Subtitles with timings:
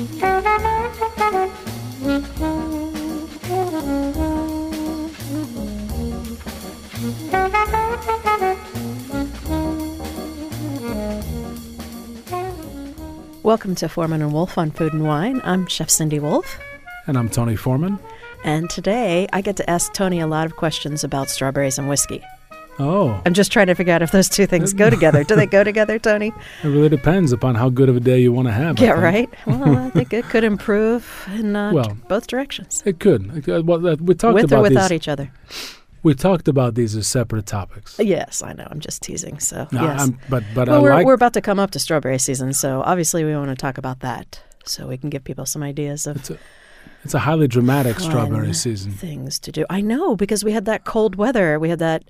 [0.00, 0.14] Welcome
[13.74, 15.42] to Foreman and Wolf on Food and Wine.
[15.44, 16.58] I'm Chef Cindy Wolf.
[17.06, 17.98] And I'm Tony Foreman.
[18.42, 22.22] And today I get to ask Tony a lot of questions about strawberries and whiskey.
[22.78, 23.20] Oh.
[23.26, 25.24] I'm just trying to figure out if those two things go together.
[25.24, 26.32] Do they go together, Tony?
[26.62, 28.78] It really depends upon how good of a day you want to have.
[28.78, 29.30] Yeah, right.
[29.46, 32.82] Well, I think it could improve in uh, well, both directions.
[32.84, 33.46] It could.
[33.46, 35.32] Well, we talked with about or without these, each other.
[36.02, 37.98] We talked about these as separate topics.
[37.98, 38.66] Yes, I know.
[38.70, 39.38] I'm just teasing.
[39.38, 41.70] So no, yes, I'm, but but well, I we're like, we're about to come up
[41.72, 45.24] to strawberry season, so obviously we want to talk about that, so we can give
[45.24, 46.38] people some ideas of.
[47.02, 48.92] It's a, highly dramatic strawberry season.
[48.92, 49.64] Things to do.
[49.70, 51.58] I know because we had that cold weather.
[51.58, 52.04] We had that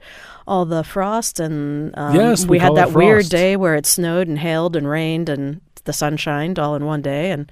[0.47, 4.27] all the frost and um, yes, we, we had that weird day where it snowed
[4.27, 7.51] and hailed and rained and the sun shined all in one day and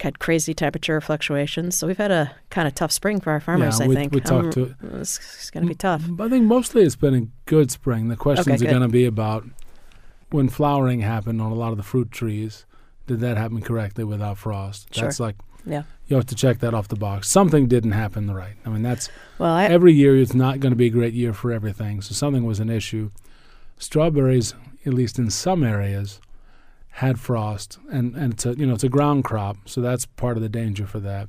[0.00, 1.76] had crazy temperature fluctuations.
[1.76, 3.78] So we've had a kind of tough spring for our farmers.
[3.78, 4.76] Yeah, I we, think we talked um, to.
[5.00, 6.04] It's, it's going to be tough.
[6.20, 8.08] I think mostly it's been a good spring.
[8.08, 9.44] The questions Okay, are going to be about
[10.30, 12.64] when flowering happened on a lot of the fruit trees.
[13.06, 14.94] Did that happen correctly without frost?
[14.94, 15.04] Sure.
[15.04, 15.36] That's like
[15.68, 15.82] Yeah.
[16.06, 17.28] you have to check that off the box.
[17.28, 18.56] Something didn't happen right.
[18.64, 20.16] I mean, that's Well, I, every year.
[20.16, 22.00] It's not going to be a great year for everything.
[22.00, 23.10] So something was an issue.
[23.78, 24.54] Strawberries,
[24.86, 26.20] at least in some areas,
[26.90, 30.36] had frost, and and it's a you know it's a ground crop, so that's part
[30.36, 31.28] of the danger for that,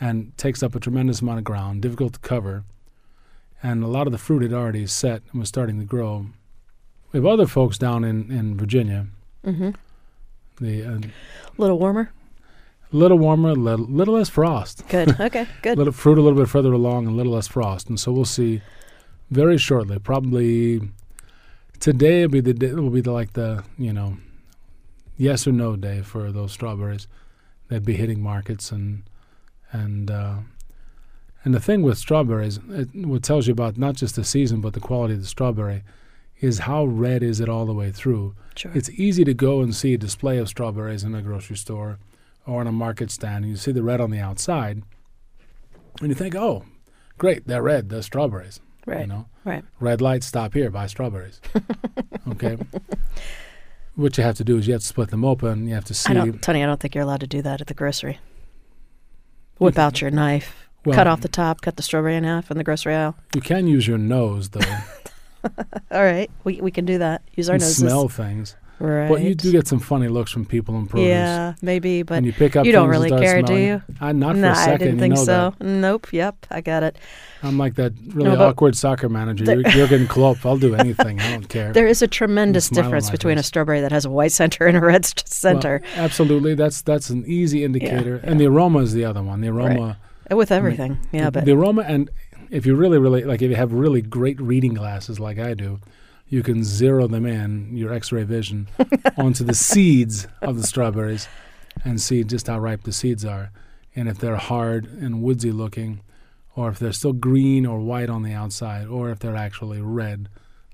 [0.00, 2.64] and takes up a tremendous amount of ground, difficult to cover,
[3.62, 6.26] and a lot of the fruit had already set and was starting to grow.
[7.12, 9.08] We have other folks down in in Virginia.
[9.44, 9.70] hmm
[10.58, 12.10] The uh, a little warmer.
[12.94, 14.86] A little warmer, a little, little less frost.
[14.88, 15.18] Good.
[15.24, 15.46] Okay.
[15.62, 15.76] Good.
[15.78, 18.24] little fruit a little bit further along and a little less frost, and so we'll
[18.24, 18.62] see
[19.30, 19.98] very shortly.
[19.98, 20.80] Probably
[21.80, 24.18] today will be the day, will be the, like the you know
[25.16, 27.08] yes or no day for those strawberries.
[27.68, 29.02] They'd be hitting markets and
[29.72, 30.36] and uh,
[31.42, 34.72] and the thing with strawberries, it, what tells you about not just the season but
[34.72, 35.82] the quality of the strawberry,
[36.40, 38.34] is how red is it all the way through.
[38.54, 38.72] Sure.
[38.74, 41.98] It's easy to go and see a display of strawberries in a grocery store
[42.46, 44.82] or on a market stand, and you see the red on the outside,
[46.00, 46.64] and you think, "Oh,
[47.18, 47.88] great, they're red.
[47.88, 49.00] They're strawberries." right.
[49.02, 49.64] You know, Right.
[49.80, 51.40] red light, stop here, buy strawberries.
[52.28, 52.58] okay.
[53.94, 55.68] What you have to do is you have to split them open.
[55.68, 56.10] You have to see.
[56.10, 56.62] I don't, Tony.
[56.62, 58.18] I don't think you're allowed to do that at the grocery.
[59.58, 62.58] Whip out your knife, well, cut off the top, cut the strawberry in half in
[62.58, 63.14] the grocery aisle.
[63.34, 64.60] You can use your nose though.
[65.92, 67.22] All right, we we can do that.
[67.34, 67.76] Use our noses.
[67.76, 68.56] smell things.
[68.84, 69.08] Right.
[69.08, 71.08] But you do get some funny looks from people in produce.
[71.08, 73.82] Yeah, maybe, but you pick up you don't really care, do you?
[74.00, 74.72] I, not for no, a second.
[74.72, 75.54] I didn't you think know so.
[75.58, 75.64] that.
[75.64, 76.12] Nope.
[76.12, 76.98] Yep, I got it.
[77.42, 79.44] I'm like that really No, awkward soccer manager.
[79.44, 80.44] There- You're, you're getting Klopp.
[80.46, 81.20] I'll do anything.
[81.20, 81.72] I don't care.
[81.74, 84.80] There is a tremendous difference between a strawberry that has a white center and a
[84.80, 85.30] red st- Well,
[85.60, 86.54] center, absolutely.
[86.54, 88.20] That's that's an easy indicator.
[88.22, 89.40] Yeah, And the aroma is the other one.
[89.40, 89.98] The aroma.
[90.30, 90.98] Uh, with everything.
[91.12, 92.10] yeah, the, but the aroma and
[92.50, 95.80] if you really really like if you have really great reading glasses like I do,
[96.28, 98.68] you can zero them in your X-ray vision
[99.16, 101.28] onto the seeds of the strawberries
[101.84, 103.50] and see just how ripe the seeds are,
[103.94, 106.00] and if they're hard and woodsy looking,
[106.56, 110.28] or if they're still green or white on the outside, or if they're actually red,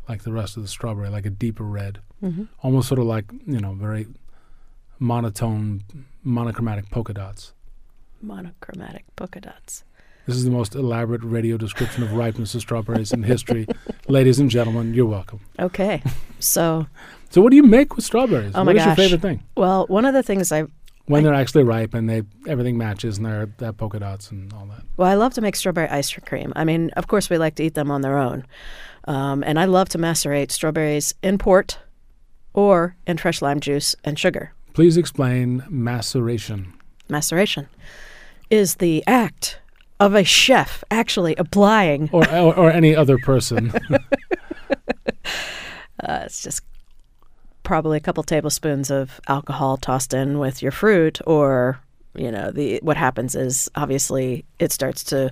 [0.08, 2.48] like the rest of the strawberry, like a deeper red, Mhm.
[2.62, 4.06] almost sort of like you know very
[4.98, 5.82] monotone,
[6.22, 7.52] monochromatic polka dots.
[8.22, 9.84] monochromatic polka dots.
[10.26, 13.66] This is the most elaborate radio description of ripeness of strawberries in history.
[14.08, 15.40] Ladies and gentlemen, you're welcome.
[15.58, 16.02] Okay,
[16.38, 16.86] so
[17.30, 18.52] So, what do you make with strawberries?
[18.54, 19.42] Oh my What is your favorite thing?
[19.56, 20.64] well, one of the things I
[21.06, 24.30] When I- they're actually ripe and they everything matches and they're they have polka dots
[24.30, 24.82] and all that.
[24.96, 26.52] Well, I love to make strawberry ice cream.
[26.54, 28.44] I mean, of course, we like to eat them on their own.
[29.08, 31.78] Um, and I love to macerate strawberries in port
[32.52, 34.52] or in fresh lime juice and sugar.
[34.74, 36.74] Please explain maceration.
[37.08, 37.66] Maceration
[38.50, 39.58] is the act
[40.00, 42.08] of a chef actually applying.
[42.12, 43.72] Or, or, or any other person.
[46.02, 46.62] Uh, it's just
[47.62, 51.78] probably a couple tablespoons of alcohol tossed in with your fruit or
[52.14, 55.30] you know the what happens is obviously it starts to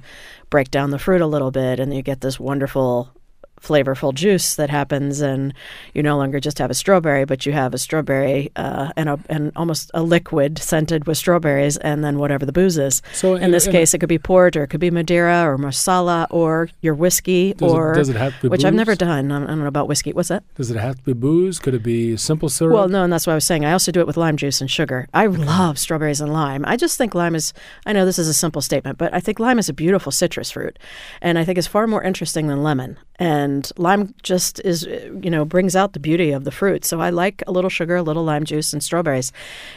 [0.50, 3.10] break down the fruit a little bit and you get this wonderful
[3.60, 5.52] flavorful juice that happens and
[5.94, 9.18] you no longer just have a strawberry but you have a strawberry uh, and a
[9.28, 13.50] and almost a liquid scented with strawberries and then whatever the booze is So in
[13.50, 16.94] this case it could be port or it could be madeira or marsala or your
[16.94, 19.44] whiskey does or it, does it have to be which I've never done I don't
[19.44, 21.58] I don't know about whiskey what's that Does it have to be booze?
[21.58, 22.74] Could it be simple syrup?
[22.74, 23.64] well, no, and that's what I was saying.
[23.64, 25.06] I also do it with lime juice and sugar.
[25.14, 26.64] I love strawberries and lime.
[26.66, 27.52] I just think lime is,
[27.86, 30.50] I know this is a simple statement, but I think lime is a beautiful citrus
[30.50, 30.78] fruit.
[31.20, 32.98] And I think it's far more interesting than lemon.
[33.16, 36.84] And and lime just is you know brings out the beauty of the fruit.
[36.84, 39.32] So I like a little sugar, a little lime juice, and strawberries,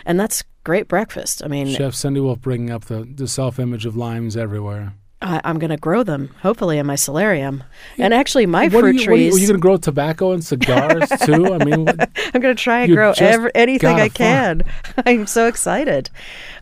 [0.05, 1.41] and that's great breakfast.
[1.43, 4.93] I mean, Chef Cindy Wolf bringing up the, the self image of limes everywhere.
[5.23, 7.63] I, I'm going to grow them hopefully in my solarium.
[7.99, 9.35] And actually, my What fruit you, what are you, trees.
[9.35, 11.53] are you going to grow tobacco and cigars too?
[11.53, 14.63] I mean, what- I'm going to try and grow every, anything I can.
[15.05, 16.09] I'm so excited.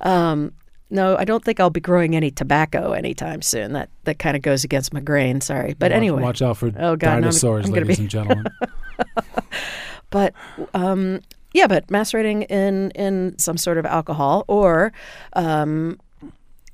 [0.01, 0.51] Um,
[0.89, 3.73] no, I don't think I'll be growing any tobacco anytime soon.
[3.73, 5.41] That that kind of goes against my grain.
[5.41, 6.21] Sorry, but watch, anyway.
[6.23, 8.45] watch out for Oh, God, no, I'm- dinosaurs, I'm ladies be- and gentlemen.
[10.11, 10.33] But
[10.73, 11.21] um,
[11.53, 14.91] yeah, but macerating in in some sort of alcohol or
[15.33, 15.99] um,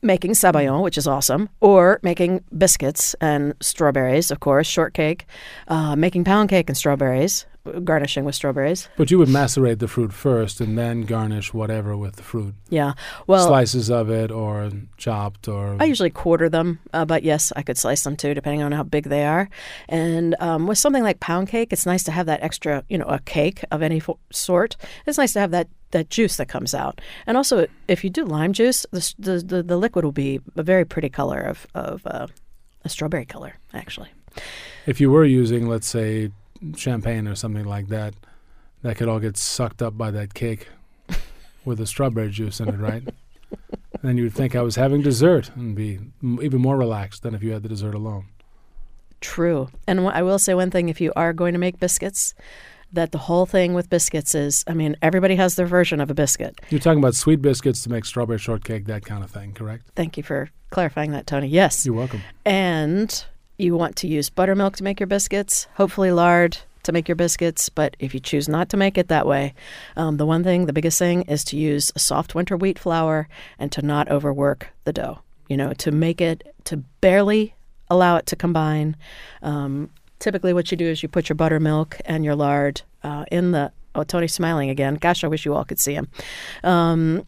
[0.02, 5.26] making sabayon, which is awesome, or making biscuits and strawberries, of course, shortcake,
[5.68, 7.46] uh, making pound cake and strawberries,
[7.84, 8.88] garnishing with strawberries.
[8.98, 12.54] But you would macerate the fruit first and then garnish whatever with the fruit.
[12.70, 12.94] Yeah,
[13.28, 15.78] well, Slices of it or chopped or.
[15.80, 18.84] I usually quarter them, uh, but yes, I could slice them too, depending on how
[18.84, 19.50] big they are.
[19.90, 23.06] And um, with something like pound cake, it's nice to have that extra, you know,
[23.06, 24.78] a cake of any fo- sort.
[25.06, 27.00] It's nice to have that that juice that comes out.
[27.26, 30.64] And also, if you do lime juice, the the the, the liquid will be a
[30.64, 32.28] very pretty color of of uh,
[32.84, 34.10] a strawberry color, actually.
[34.86, 36.30] if you were using, let's say,
[36.76, 38.14] champagne or something like that,
[38.82, 40.68] that could all get sucked up by that cake
[41.66, 43.04] with the strawberry juice in it, right?
[44.02, 47.42] then you'd think I was having dessert and be m- even more relaxed than if
[47.42, 48.26] you had the dessert alone.
[49.22, 49.70] True.
[49.88, 52.34] And wh- I will say one thing: if you are going to make biscuits.
[52.94, 56.14] That the whole thing with biscuits is, I mean, everybody has their version of a
[56.14, 56.62] biscuit.
[56.70, 59.90] You're talking about sweet biscuits to make strawberry shortcake, that kind of thing, correct?
[59.96, 61.48] Thank you for clarifying that, Tony.
[61.48, 61.86] Yes.
[61.86, 62.22] You're welcome.
[62.46, 63.26] And
[63.58, 67.70] you want to use buttermilk to make your biscuits, hopefully lard to make your biscuits.
[67.70, 69.54] But if you choose not to make it that way,
[69.96, 73.28] um, the one thing, the biggest thing, is to use soft winter wheat flour
[73.60, 75.20] and to not overwork the dough.
[75.48, 77.54] You know, to make it, to barely
[77.90, 78.96] allow it to combine.
[79.44, 83.52] Um, typically, what you do is you put your buttermilk and your lard uh, in
[83.52, 83.72] the.
[83.94, 84.96] Oh, Tony's smiling again.
[84.96, 86.10] Gosh, I wish you all could see him.
[86.66, 87.26] Um,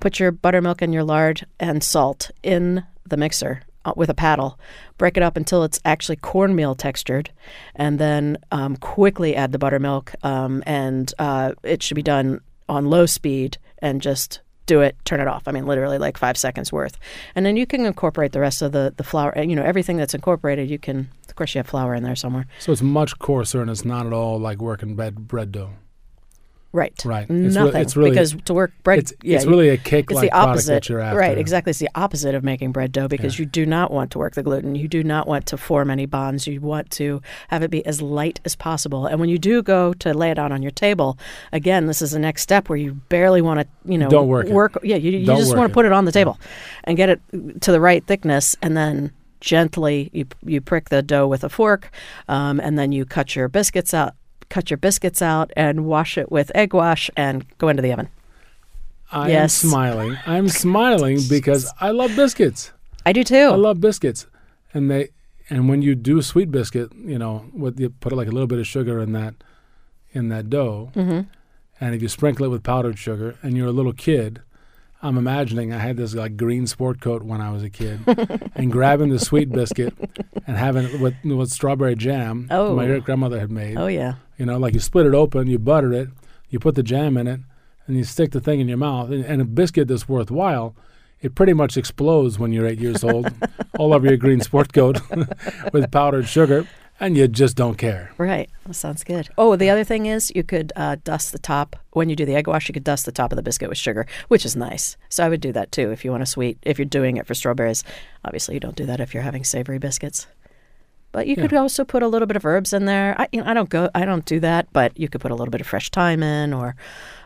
[0.00, 3.62] put your buttermilk and your lard and salt in the mixer
[3.96, 4.58] with a paddle.
[4.98, 7.30] Break it up until it's actually cornmeal textured,
[7.74, 10.14] and then um, quickly add the buttermilk.
[10.22, 15.20] Um, and uh, it should be done on low speed and just do it, turn
[15.20, 15.48] it off.
[15.48, 16.96] I mean, literally like five seconds worth.
[17.34, 19.36] And then you can incorporate the rest of the, the flour.
[19.36, 22.46] You know, everything that's incorporated, you can, of course, you have flour in there somewhere.
[22.60, 25.70] So it's much coarser and it's not at all like working bread, bread dough.
[26.72, 26.92] Right.
[27.04, 27.22] Right.
[27.28, 27.80] It's re- Nothing.
[27.82, 30.88] it's really- because to work bread, It's, yeah, it's really a cake like product that
[30.88, 31.18] you're after.
[31.18, 33.42] right exactly it's the opposite of making bread dough because Yeah.
[33.42, 36.06] you do not want to work the gluten you do not want to form any
[36.06, 39.62] bonds you want to have it be as light as possible and when you do
[39.62, 41.18] go to lay it out on your table
[41.52, 44.46] again this is the next step where you barely want to you know Don't work
[44.46, 44.52] it.
[44.52, 46.38] work yeah you, you just want to put it on the table
[46.84, 47.20] and get it
[47.62, 51.90] to the right thickness and then gently you, you prick the dough with a fork
[52.28, 54.14] um, and then you cut your biscuits out
[54.50, 58.08] cut your biscuits out and wash it with egg wash and go into the oven
[59.12, 59.64] I Yes.
[59.64, 60.18] am smiling.
[60.26, 62.72] I'm smiling because I love biscuits.
[63.06, 64.26] i do too I love biscuits,
[64.74, 65.08] and they
[65.48, 68.60] and when you do sweet biscuit, you know, with you put like a little bit
[68.60, 69.34] of sugar in that
[70.12, 71.20] in that dough, hmm
[71.82, 74.42] and if you sprinkle it with powdered sugar, and you're a little kid,
[75.02, 78.00] I'm imagining I had this like green sport coat when I was a kid,
[78.54, 79.94] and grabbing the sweet biscuit
[80.46, 82.76] and having it with with strawberry jam Oh.
[82.76, 83.76] my great grandmother had made.
[83.78, 86.08] oh yeah You know, like you split it open, you butter it,
[86.48, 87.40] you put the jam in it,
[87.86, 89.10] and you stick the thing in your mouth.
[89.10, 90.74] And, and a biscuit that's worthwhile,
[91.20, 93.30] it pretty much explodes when you're eight years old,
[93.78, 94.98] all over your green sport coat
[95.74, 96.66] with powdered sugar,
[96.98, 98.14] and you just don't care.
[98.16, 98.48] Right.
[98.64, 99.28] That sounds good.
[99.36, 102.34] Oh, the other thing is you could uh, dust the top when you do the
[102.34, 102.66] egg wash.
[102.66, 104.96] You could dust the top of the biscuit with sugar, which is nice.
[105.10, 106.56] So I would do that too if you want a sweet.
[106.62, 107.84] If you're doing it for strawberries,
[108.24, 110.26] obviously you don't do that if you're having savory biscuits.
[111.12, 111.60] But you could Yeah.
[111.60, 113.14] also put a little bit of herbs in there.
[113.18, 113.90] I, you know, I don't go.
[113.94, 116.52] I don't do that, but you could put a little bit of fresh thyme in,
[116.54, 116.76] or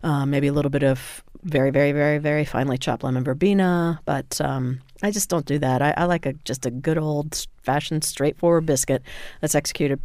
[0.03, 4.01] uh, maybe a little bit of very, very, very, very finely chopped lemon verbena.
[4.07, 5.83] But um, I just don't do that.
[5.83, 9.03] I, I like a just a good old fashioned, straightforward biscuit
[9.43, 10.01] that's executed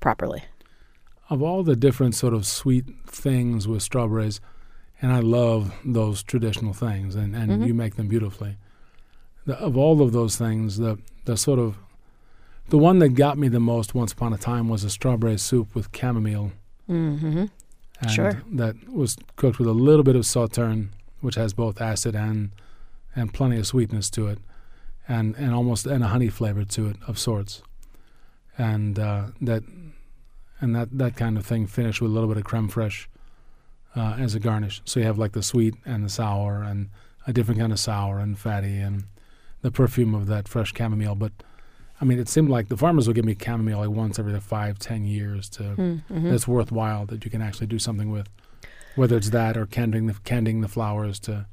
[0.00, 0.42] properly.
[1.30, 4.40] Of all the different sort of sweet things with strawberries,
[5.00, 7.66] and I love those traditional things, and, and Mhm.
[7.66, 8.56] you make them beautifully.
[9.46, 11.76] The, of all of those things, the the sort of
[12.70, 15.74] the one that got me the most once upon a time was a strawberry soup
[15.74, 16.52] with chamomile.
[16.88, 17.44] Mm-hmm.
[18.00, 18.42] and Sure.
[18.52, 22.50] that was cooked with a little bit of sauterne, which has both acid and
[23.14, 24.38] and plenty of sweetness to it,
[25.08, 27.62] and and almost and a honey flavor to it of sorts,
[28.58, 29.62] and uh, that
[30.60, 33.06] and that that kind of thing finished with a little bit of creme fraiche
[33.96, 34.80] uh, as a garnish.
[34.84, 36.88] So you have like the sweet and the sour and
[37.26, 39.04] a different kind of sour and fatty and
[39.62, 41.14] the perfume of that fresh chamomile.
[41.14, 41.32] But
[42.00, 44.78] I mean, it seemed like the farmers would give me chamomile like once every five,
[44.78, 46.30] ten years to Mm-hmm.
[46.30, 48.28] that's worthwhile that you can actually do something with,
[48.96, 51.46] whether it's that or candying the candying the flowers to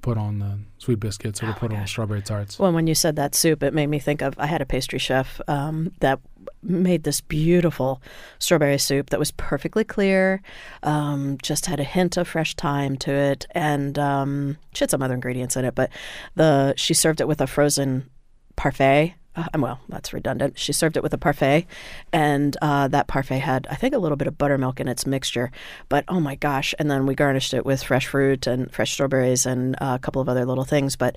[0.00, 2.58] put on the sweet biscuits or to Oh my put on strawberry tarts.
[2.58, 4.98] Well, when you said that soup, it made me think of I had a pastry
[4.98, 6.18] chef um, that
[6.60, 8.02] made this beautiful
[8.40, 10.42] strawberry soup that was perfectly clear,
[10.82, 15.02] um, just had a hint of fresh thyme to it, and um, she had some
[15.02, 15.76] other ingredients in it.
[15.76, 15.90] But
[16.34, 18.10] the she served it with a frozen
[18.56, 19.14] parfait.
[19.34, 20.58] Uh, well, that's redundant.
[20.58, 21.66] She served it with a parfait,
[22.12, 25.50] and uh, that parfait had, I think, a little bit of buttermilk in its mixture.
[25.88, 26.74] But oh my gosh!
[26.78, 30.20] And then we garnished it with fresh fruit and fresh strawberries and uh, a couple
[30.20, 30.96] of other little things.
[30.96, 31.16] But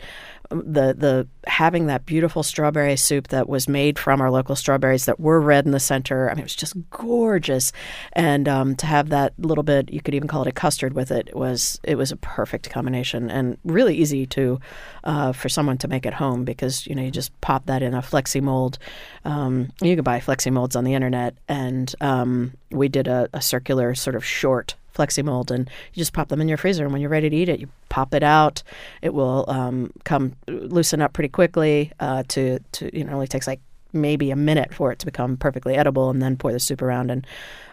[0.50, 5.06] um, the the having that beautiful strawberry soup that was made from our local strawberries
[5.06, 6.30] that were red in the center.
[6.30, 7.74] I mean, it was just gorgeous.
[8.14, 11.12] And um, to have that little bit, you could even call it a custard with
[11.12, 11.28] it.
[11.28, 14.60] it was it was a perfect combination and really easy to
[15.04, 17.94] uh, for someone to make at home because you know you just pop that in
[17.94, 18.78] a flexi mold.
[19.24, 23.42] Um, you can buy flexi molds on the internet, and um, we did a, a
[23.42, 26.84] circular sort of short flexi mold, and you just pop them in your freezer.
[26.84, 28.64] And when you're ready to eat it, you pop it out.
[29.02, 31.92] It will um, come loosen up pretty quickly.
[32.00, 33.60] Uh, to to you know, it only takes like
[33.94, 37.12] maybe a minute for it to become perfectly edible, and then pour the soup around
[37.12, 37.26] and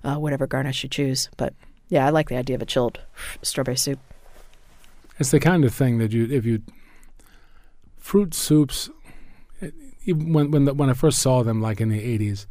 [0.04, 1.28] uh, whatever garnish you choose.
[1.36, 1.54] But
[1.88, 3.00] yeah, I like the idea of a chilled
[3.42, 3.98] strawberry soup.
[5.18, 6.62] It's the kind of thing that you, if you,
[7.98, 8.88] fruit soups,
[10.06, 12.46] when when the, when I first saw them, like in the '80s,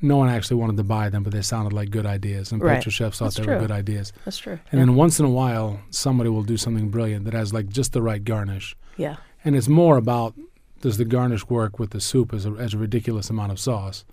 [0.00, 2.76] no one actually wanted to buy them, but they sounded like good ideas, and Right.
[2.76, 3.54] pastry chefs thought That's they true.
[3.54, 4.12] were good ideas.
[4.24, 4.58] That's true.
[4.70, 4.86] And yeah.
[4.86, 8.02] then once in a while, somebody will do something brilliant that has like just the
[8.02, 9.16] right garnish, yeah.
[9.44, 10.34] and it's more about
[10.80, 14.04] does the garnish work with the soup as a, as a ridiculous amount of sauce,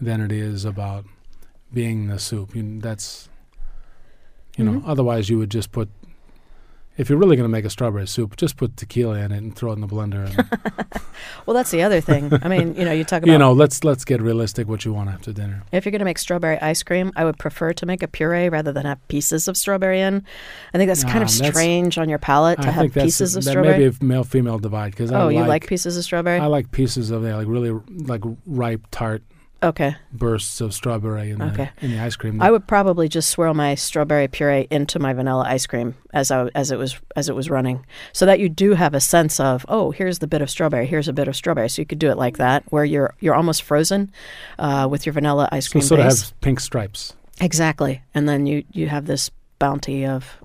[0.00, 1.04] than it is about
[1.72, 2.54] being the soup.
[2.54, 3.28] You, that's
[4.56, 4.82] you know, Mhm.
[4.86, 5.88] otherwise you would just put.
[6.96, 9.54] If you're really going to make a strawberry soup, just put tequila in it and
[9.54, 10.26] throw it in the blender.
[10.26, 11.02] And,
[11.46, 12.32] Well, that's the other thing.
[12.42, 14.68] I mean, you know, you talk about you know, let's let's get realistic.
[14.68, 15.62] What you want after dinner?
[15.72, 18.48] If you're going to make strawberry ice cream, I would prefer to make a puree
[18.48, 20.24] rather than have pieces of strawberry in.
[20.74, 23.44] I think that's kind of that's- strange on your palate to I have pieces of
[23.44, 23.78] that strawberry.
[23.78, 26.38] may be a male female divide because I oh, like, you like pieces of strawberry?
[26.38, 29.22] I like pieces of yeah, like really like ripe tart
[29.62, 29.96] okay.
[30.12, 32.40] bursts of strawberry in the in the ice cream.
[32.42, 36.48] I would probably just swirl my strawberry puree into my vanilla ice cream as I,
[36.54, 39.64] as it was as it was running, so that you do have a sense of
[39.68, 41.68] oh, here's the bit of strawberry, here's a bit of strawberry.
[41.68, 44.12] So you could do it like that, where you're you're almost frozen
[44.58, 46.22] uh, with your vanilla ice so cream sort of base.
[46.22, 47.14] have pink stripes.
[47.40, 48.02] Exactly.
[48.14, 50.38] And then you you have this bounty of,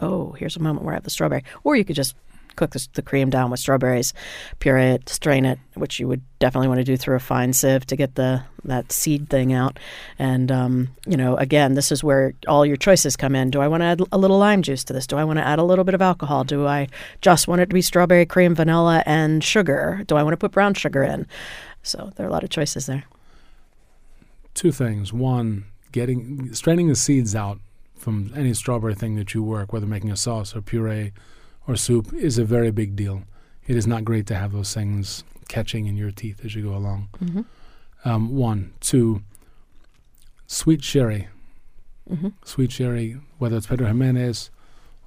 [0.00, 1.44] oh, here's a moment where I have the strawberry.
[1.64, 2.14] Or you could just
[2.56, 4.12] cook the, the cream down with strawberries,
[4.58, 7.86] puree it, strain it, which you would definitely want to do through a fine sieve
[7.86, 9.78] to get the that seed thing out.
[10.18, 13.50] And um, you know, again, this is where all your choices come in.
[13.50, 15.06] Do I want to add a little lime juice to this?
[15.06, 16.44] Do I want to add a little bit of alcohol?
[16.44, 16.88] Do I
[17.20, 20.02] just want it to be strawberry cream, vanilla, and sugar?
[20.06, 21.26] Do I want to put brown sugar in?
[21.82, 23.04] So there are a lot of choices there.
[24.54, 25.12] Two things.
[25.12, 27.60] One, getting straining the seeds out
[27.96, 31.12] from any strawberry thing that you work, whether making a sauce or puree
[31.66, 33.22] or soup, is a very big deal.
[33.66, 36.74] It is not great to have those things catching in your teeth as you go
[36.76, 37.08] along.
[37.22, 37.42] Mm-hmm.
[38.08, 39.22] Um, one, two.
[40.46, 41.28] Sweet sherry,
[42.08, 42.28] Mm-hmm.
[42.44, 44.50] sweet sherry, whether it's Pedro Ximénez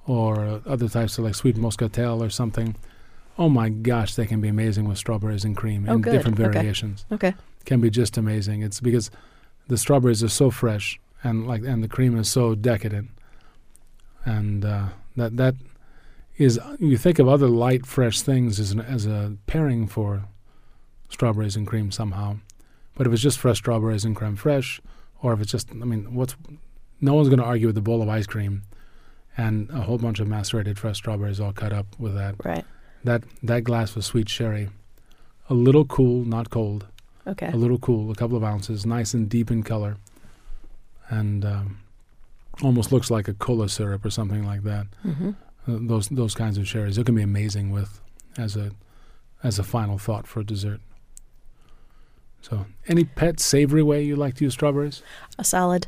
[0.06, 2.74] or other types of like sweet moscatel or something.
[3.38, 6.12] Oh my gosh, they can be amazing with strawberries and cream Oh, in good.
[6.12, 6.52] different Okay.
[6.52, 7.06] variations.
[7.10, 7.32] Okay.
[7.64, 8.60] Can be just amazing.
[8.60, 9.10] It's because
[9.66, 13.08] the strawberries are so fresh and like and the cream is so decadent,
[14.26, 15.54] and uh, that that
[16.40, 20.24] is you think of other light fresh things as an, as a pairing for
[21.10, 22.36] strawberries and cream somehow,
[22.96, 24.80] but if it's just fresh strawberries and creme fraiche,
[25.22, 26.34] or if it's just I mean what's
[27.00, 28.62] no one's going to argue with a bowl of ice cream
[29.36, 32.64] and a whole bunch of macerated fresh strawberries all cut up with that Right.
[33.04, 34.68] that that glass of sweet sherry,
[35.50, 36.86] a little cool, not cold,
[37.26, 37.48] Okay.
[37.52, 39.98] a little cool, a couple of ounces, nice and deep in color,
[41.10, 41.80] and um,
[42.62, 44.86] almost looks like a cola syrup or something like that.
[45.06, 45.30] Mm-hmm.
[45.78, 48.00] Those those kinds of sherries, it can be amazing with
[48.36, 48.72] as a
[49.42, 50.80] as a final thought for a dessert.
[52.42, 55.02] So, any pet savory way you like to use strawberries?
[55.38, 55.86] a salad.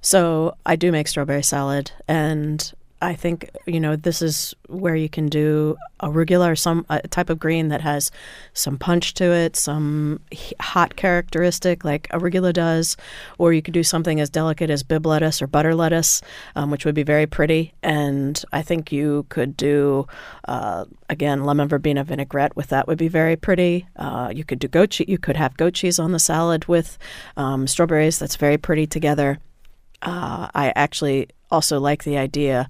[0.00, 5.08] So I do make strawberry salad, and I think you know this is where you
[5.08, 8.10] can do arugula or some a type of green that has
[8.52, 10.20] some punch to it, some
[10.60, 12.96] hot characteristic like arugula does,
[13.38, 16.20] or you could do something as delicate as Bibb lettuce or butter lettuce,
[16.56, 17.72] um, which would be very pretty.
[17.82, 20.06] And I think you could do
[20.46, 23.86] uh, again lemon verbena vinaigrette with that would be very pretty.
[23.96, 25.08] Uh, you could do goat cheese.
[25.08, 26.98] You could have goat cheese on the salad with
[27.36, 28.18] um, strawberries.
[28.18, 29.38] That's very pretty together.
[30.02, 32.68] Uh, I actually also like the idea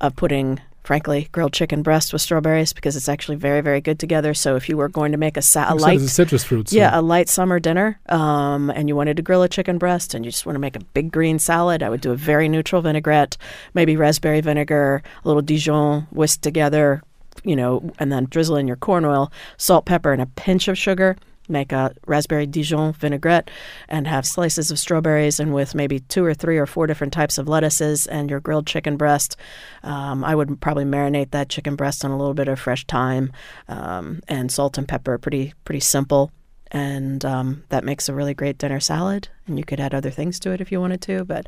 [0.00, 4.34] of putting frankly, grilled chicken breast with strawberries because it's actually very, very good together.
[4.34, 6.70] So if you were going to make a, sa- a light, a citrus fruit.
[6.70, 10.14] So yeah, a light summer dinner, um, and you wanted to grill a chicken breast,
[10.14, 12.48] and you just want to make a big green salad, I would do a very
[12.48, 13.36] neutral vinaigrette,
[13.74, 17.02] maybe raspberry vinegar, a little Dijon whisked together,
[17.44, 20.76] you know, and then drizzle in your corn oil, salt, pepper, and a pinch of
[20.76, 21.16] sugar.
[21.48, 23.50] Make a raspberry Dijon vinaigrette
[23.88, 27.36] and have slices of strawberries and with maybe two or three or four different types
[27.36, 29.36] of lettuces and your grilled chicken breast.
[29.82, 33.32] Um, I would probably marinate that chicken breast in a little bit of fresh thyme
[33.68, 35.18] um, and salt and pepper.
[35.18, 36.30] Pretty pretty simple
[36.72, 39.28] and um, that makes a really great dinner salad.
[39.46, 41.46] And you could add other things to it if you wanted to, but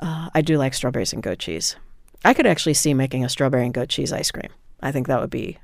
[0.00, 1.76] uh, I do like strawberries and goat cheese.
[2.24, 4.50] I could actually see making a strawberry and goat cheese ice cream.
[4.80, 5.58] I think that would be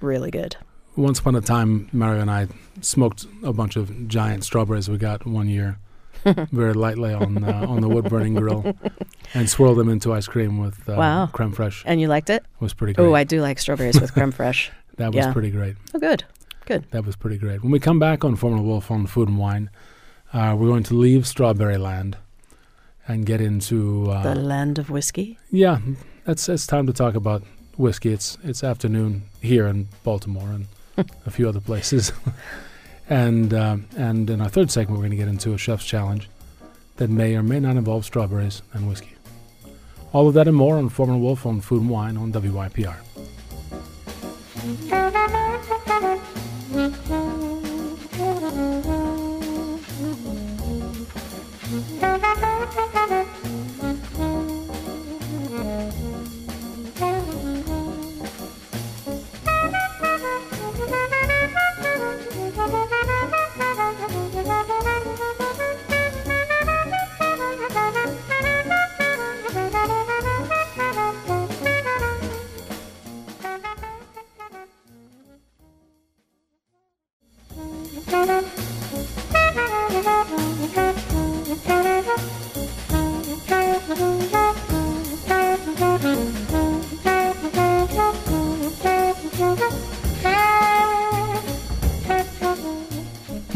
[0.00, 0.56] really good.
[1.00, 2.48] Once upon a time, Mario and I
[2.82, 5.78] smoked a bunch of giant strawberries we got one year,
[6.52, 8.74] very lightly on uh, on the wood burning grill,
[9.34, 11.26] and swirled them into ice cream with uh, Wow.
[11.32, 11.82] creme fraiche.
[11.86, 12.42] And you liked it?
[12.42, 13.06] It was pretty great.
[13.06, 14.68] Oh, I do like strawberries with creme fraiche.
[14.96, 15.32] that was yeah.
[15.32, 15.76] pretty great.
[15.94, 16.24] Oh, good.
[16.66, 16.84] Good.
[16.90, 17.62] That was pretty great.
[17.62, 19.70] When we come back on Foreman and Wolf on Food and Wine,
[20.32, 22.16] uh, we're going to leave Strawberry Land
[23.08, 25.38] and get into uh, The land of whiskey.
[25.50, 25.78] yeah.
[26.24, 27.42] That's it's time to talk about
[27.78, 28.12] whiskey.
[28.12, 30.66] It's it's afternoon here in Baltimore and
[31.26, 32.12] a few other places,
[33.08, 36.28] and um, and in our third segment, we're going to get into a chef's challenge
[36.96, 39.14] that may or may not involve strawberries and whiskey.
[40.12, 42.96] All of that and more on Foreman and Wolf on Food and Wine on WYPR.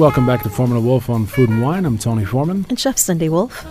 [0.04, 1.86] Welcome back to Foreman and Wolf on Food and Wine.
[1.86, 2.66] I'm Tony Foreman.
[2.68, 3.66] And Chef Cindy Wolf.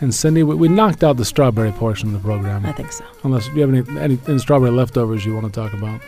[0.00, 2.66] And Cindy, we, we knocked out the strawberry portion of the program.
[2.66, 3.04] I think so.
[3.22, 6.00] Unless you have any, any, any strawberry leftovers you want to talk about.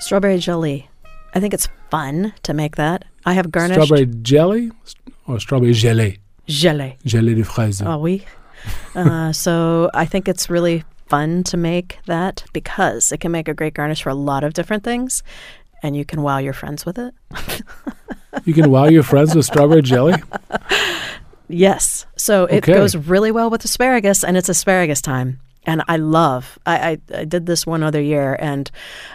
[0.00, 0.88] Strawberry jelly.
[1.32, 3.04] I think it's fun to make that.
[3.24, 4.72] I have garnished Strawberry jelly
[5.28, 6.18] or strawberry gelée?
[6.48, 6.98] jelly.
[7.04, 7.80] Gelée de fraise.
[7.80, 8.24] Oh, oui.
[8.96, 13.54] uh, so I think it's really fun to make that because it can make a
[13.54, 15.22] great garnish for a lot of different things,
[15.84, 17.14] and you can wow your friends with it.
[18.44, 20.14] You can wow your friends with strawberry jelly?
[21.48, 22.06] Yes.
[22.16, 22.74] So it Okay.
[22.74, 25.40] goes really well with asparagus, and it's asparagus time.
[25.66, 26.58] And I love.
[26.64, 28.70] I, I, I did this one other year, and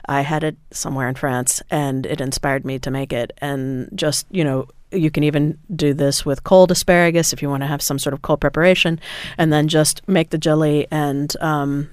[0.07, 3.31] I had it somewhere in France, and it inspired me to make it.
[3.39, 7.63] And just you know, you can even do this with cold asparagus if you want
[7.63, 8.99] to have some sort of cold preparation,
[9.37, 11.89] and then just make the jelly and um,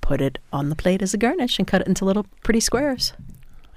[0.00, 3.12] put it on the plate as a garnish, and cut it into little pretty squares,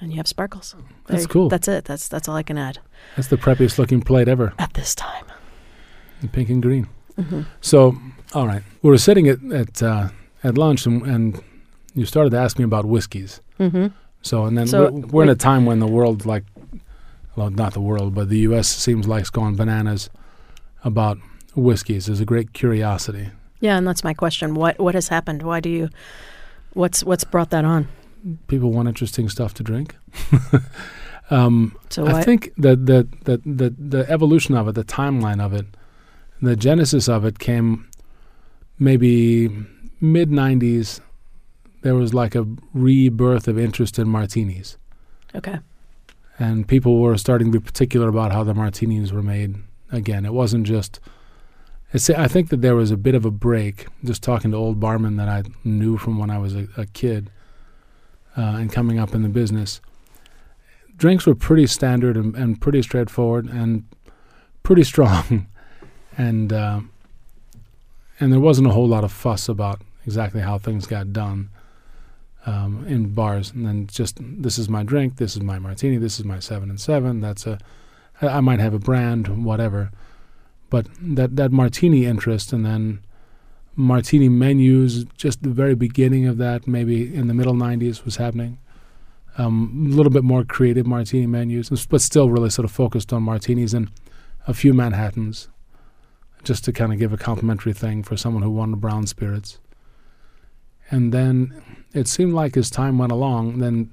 [0.04, 0.76] and you have sparkles.
[0.76, 1.50] There That's you- cool.
[1.50, 1.86] That's it.
[1.86, 2.80] That's that's all I can add
[3.16, 5.26] That's the preppiest looking plate ever, at this time.
[6.22, 6.88] in pink and green.
[7.16, 7.96] hmm So,
[8.34, 8.64] all right.
[8.82, 10.10] We were sitting at at, uh,
[10.44, 11.42] at lunch and, and
[11.96, 13.42] you started to ask me about whiskeys.
[13.58, 13.88] hmm
[14.22, 16.44] So, and then So, we're, we're in a time when the world, like,
[17.36, 18.68] well, not the world, but the U.S.
[18.68, 20.10] seems like it's going bananas
[20.84, 21.18] about
[21.56, 22.06] whiskeys.
[22.06, 23.30] There's a great curiosity.
[23.60, 24.54] Yeah, and that's my question.
[24.56, 25.42] What what has happened?
[25.44, 25.90] Why do you
[26.74, 27.88] what's what's brought that on?
[28.48, 29.96] People want interesting stuff to drink.
[31.30, 35.42] um, So I why, think that the, the, the, the evolution of it, the timeline
[35.42, 35.66] of it,
[36.42, 37.90] the genesis of it came
[38.80, 39.50] maybe
[40.02, 41.00] mid 90s.
[41.82, 44.78] There was like a rebirth of interest in martinis.
[45.36, 45.60] okay.
[46.40, 49.56] And people were starting to be particular about how the martinis were made.
[49.92, 51.00] Again, it wasn't just.
[51.94, 54.80] It's, I think that there was a bit of a break, just talking to old
[54.80, 57.30] barmen that I knew from when I was a, a kid
[58.38, 59.82] uh, and coming up in the business.
[60.96, 63.86] Drinks were pretty standard and, and pretty straightforward and
[64.62, 65.48] pretty strong.
[66.18, 66.82] and uh,
[68.20, 71.50] and there wasn't a whole lot of fuss about exactly how things got done
[72.46, 73.52] um, in bars.
[73.52, 76.70] And then just this is my drink, this is my martini, this is my seven
[76.70, 77.22] and seven.
[77.22, 77.60] That's a
[78.22, 79.92] I might have a brand, whatever.
[80.70, 83.04] But that that martini interest, and then
[83.76, 88.58] martini menus, just the very beginning of that, maybe in the middle '90s, was happening.
[89.38, 93.24] Um, a little bit more creative martini menus, but still really sort of focused on
[93.24, 93.90] martinis and
[94.48, 95.48] a few Manhattans,
[96.44, 99.60] just to kind of give a complimentary thing for someone who wanted brown spirits.
[100.92, 103.92] And then it seemed like as time went along, then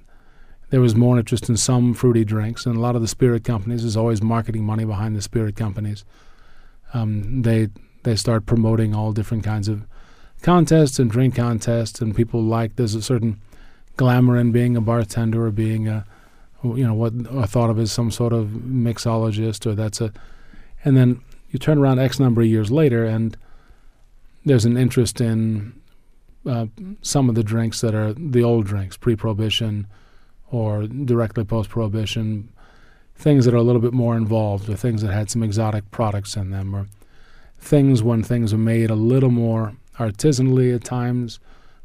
[0.71, 3.83] there was more interest in some fruity drinks, and a lot of the spirit companies
[3.83, 6.05] there's always marketing money behind the spirit companies.
[6.93, 7.69] Um, they
[8.03, 9.87] they start promoting all different kinds of
[10.43, 13.41] contests and drink contests, and people like there's a certain
[13.97, 16.07] glamour in being a bartender or being a
[16.63, 20.13] you know what I thought of as some sort of mixologist or that's a
[20.85, 23.37] and then you turn around X number of years later and
[24.45, 25.81] there's an interest in
[26.47, 26.67] uh,
[27.03, 29.87] some of the drinks that are the old drinks, pre-prohibition
[30.51, 32.49] or directly post-prohibition,
[33.15, 36.37] things that are a little bit more involved, or things that had some exotic products
[36.37, 36.87] in them, or
[37.61, 41.39] things when things are made a little more artisanally at times,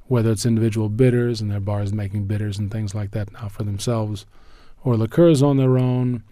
[0.07, 3.63] whether it's individual bitters and their bars making bitters and things like that now for
[3.63, 4.25] themselves,
[4.83, 6.23] or liqueurs on their own.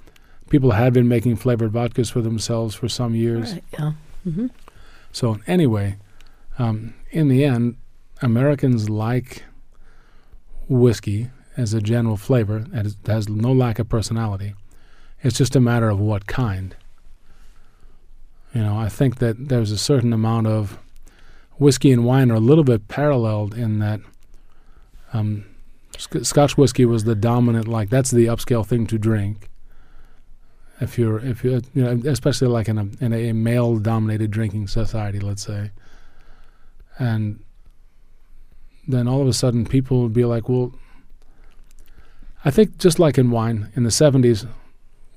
[0.50, 3.54] People have been making flavored vodkas for themselves for some years.
[3.54, 3.92] Right, yeah.
[4.28, 4.48] Mm-hmm.
[5.12, 5.98] So anyway,
[6.58, 7.78] um, in the end,
[8.22, 9.44] Americans like
[10.70, 14.54] whiskey as a general flavor, and it has no lack of personality.
[15.22, 16.76] It's just a matter of what kind.
[18.54, 20.78] You know, I think that there's a certain amount of
[21.58, 24.00] whiskey and wine are a little bit paralleled in that
[25.12, 25.46] um,
[25.98, 29.50] sc- Scotch whiskey was the dominant, like that's the upscale thing to drink.
[30.80, 35.20] If you're, if you, you know, especially like in a in a male-dominated drinking society,
[35.20, 35.72] let's say,
[36.98, 37.44] and
[38.88, 40.74] then all of a sudden people would be like, well,
[42.44, 44.48] I think just like in wine in the 70s,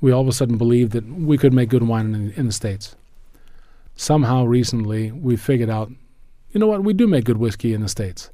[0.01, 2.53] we all of a sudden believed that we could make good wine in, in the
[2.53, 2.94] States.
[3.96, 5.90] Somehow recently, we figured out,
[6.50, 8.30] you know what, we do make good whiskey in the States.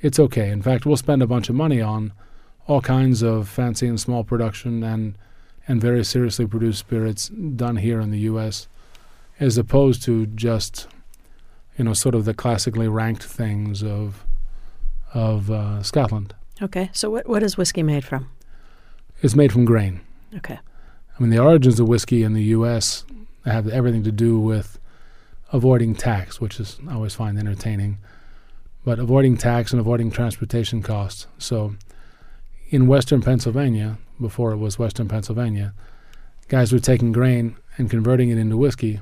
[0.00, 0.50] It's okay.
[0.50, 2.12] In fact, we'll spend a bunch of money on
[2.66, 5.16] all kinds of fancy and small production and
[5.66, 8.68] and very seriously produced spirits done here in the U.S.,
[9.38, 10.86] as opposed to just,
[11.76, 14.24] you know, sort of the classically ranked things of
[15.14, 16.34] of uh, Scotland.
[16.60, 16.90] Okay.
[16.92, 18.30] So what what is whiskey made from?
[19.22, 20.00] It's made from grain.
[20.36, 20.58] Okay.
[20.58, 23.04] I mean, the origins of whiskey in the U.S.
[23.44, 24.77] have everything to do with
[25.52, 27.98] avoiding tax, which is I always find entertaining,
[28.84, 31.26] but avoiding tax and avoiding transportation costs.
[31.38, 31.74] So,
[32.70, 35.72] in Western Pennsylvania, before it was Western Pennsylvania,
[36.48, 39.00] guys were taking grain and converting it into whiskey,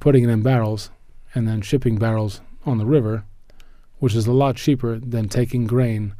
[0.00, 0.90] putting it in barrels,
[1.34, 3.24] and then shipping barrels on the river,
[3.98, 6.14] which is a lot cheaper than taking grain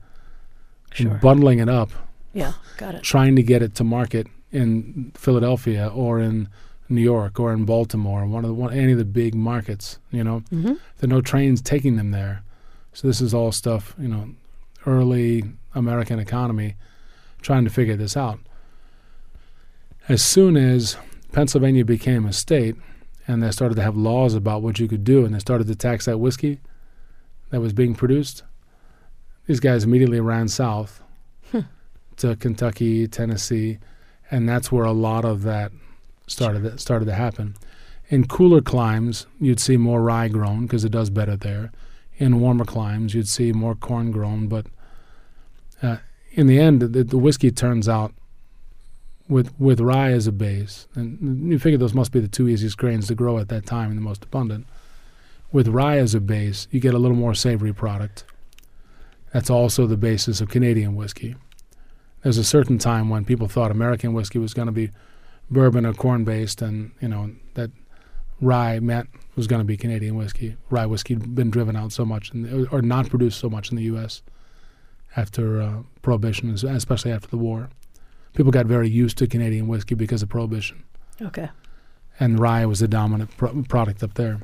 [0.92, 1.10] Sure.
[1.12, 1.90] and bundling it up
[2.32, 2.52] Yeah.
[2.78, 3.02] Got it.
[3.02, 6.48] trying to get it to market in Philadelphia or in
[6.88, 9.98] New York or in Baltimore, one of the, one, any of the big markets.
[10.10, 10.74] You know, Mm-hmm.
[10.98, 12.42] there are no trains taking them there.
[12.92, 13.94] So this is all stuff.
[13.98, 14.30] You know,
[14.86, 15.44] early
[15.74, 16.76] American economy
[17.42, 18.38] trying to figure this out.
[20.08, 20.96] As soon as
[21.32, 22.76] Pennsylvania became a state,
[23.28, 25.74] and they started to have laws about what you could do, and they started to
[25.74, 26.60] tax that whiskey
[27.50, 28.44] that was being produced,
[29.46, 31.02] these guys immediately ran south
[32.16, 33.78] to Kentucky, Tennessee,
[34.30, 35.70] and that's where a lot of that
[36.26, 37.56] started started to happen.
[38.08, 41.72] In cooler climes, you'd see more rye grown because it does better there.
[42.18, 44.66] In warmer climes, you'd see more corn grown, but
[45.82, 45.96] uh,
[46.32, 48.14] in the end, the, the whiskey turns out
[49.28, 52.78] with with rye as a base, and you figure those must be the two easiest
[52.78, 54.66] grains to grow at that time and the most abundant.
[55.52, 58.24] With rye as a base, you get a little more savory product.
[59.32, 61.34] That's also the basis of Canadian whiskey.
[62.22, 64.90] There's a certain time when people thought American whiskey was going to be
[65.50, 67.70] bourbon or corn based, and you know that
[68.40, 70.56] rye meant was going to be Canadian whiskey.
[70.70, 73.70] Rye whiskey had been driven out so much, in the, or not produced so much
[73.70, 74.22] in the U.S.
[75.16, 77.68] after uh, Prohibition, especially after the war.
[78.34, 80.84] People got very used to Canadian whiskey because of Prohibition,
[81.22, 81.48] Okay.
[82.20, 84.40] and rye was the dominant pro- product up there.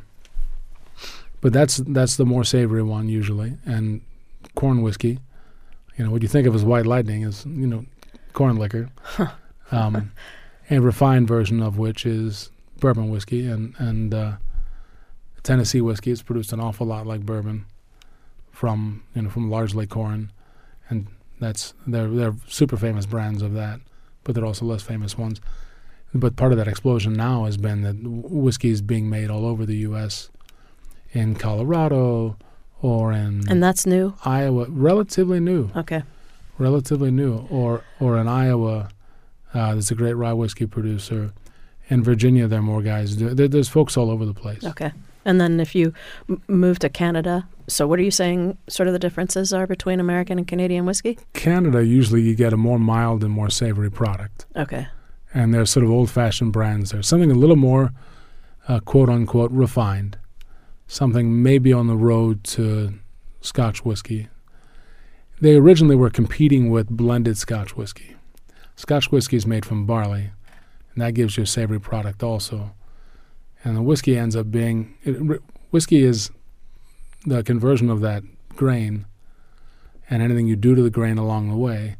[1.41, 4.01] But that's that's the more savory one usually, and
[4.55, 5.19] corn whiskey.
[5.99, 7.85] You know what you think of as white lightning is you know
[8.33, 8.89] corn liquor,
[9.73, 10.13] um,
[10.73, 14.33] a refined version of which is bourbon whiskey, and and uh,
[15.43, 17.67] Tennessee whiskey is produced an awful lot like bourbon
[18.51, 20.33] from you know from largely corn,
[20.89, 21.07] and
[21.41, 23.81] that's they're they're super famous brands of that,
[24.25, 25.41] but they're also less famous ones.
[26.15, 29.65] But part of that explosion now has been that whiskey is being made all over
[29.65, 30.29] the U.S.
[31.13, 32.37] in Colorado
[32.83, 34.15] or in And that's new.
[34.25, 36.03] Iowa, relatively new, Okay.
[36.59, 38.91] relatively new, or or in Iowa,
[39.55, 41.33] uh, there's a great rye whiskey producer.
[41.89, 43.17] In Virginia, there are more guys.
[43.17, 44.65] There, there's folks all over the place.
[44.65, 44.93] Okay.
[45.25, 45.93] And then if you
[46.29, 48.57] m- move to Canada, so what are you saying?
[48.69, 51.19] Sort of the differences are between American and Canadian whiskey?
[51.33, 54.87] Canada, usually you get a more mild and more savory product, Okay.
[55.35, 57.03] and there's sort of old-fashioned brands there.
[57.03, 57.93] Something a little more,
[58.69, 60.19] uh, quote unquote, refined.
[60.87, 62.95] Something maybe on the road to
[63.41, 64.29] Scotch whiskey.
[65.41, 68.17] They originally were competing with blended Scotch whiskey.
[68.77, 70.31] Scotch whiskey is made from barley,
[70.95, 72.73] and that gives you a savory product also.
[73.65, 76.31] And the whiskey ends up being it, whiskey is
[77.27, 78.25] the conversion of that
[78.57, 79.07] grain
[80.11, 81.97] and anything you do to the grain along the way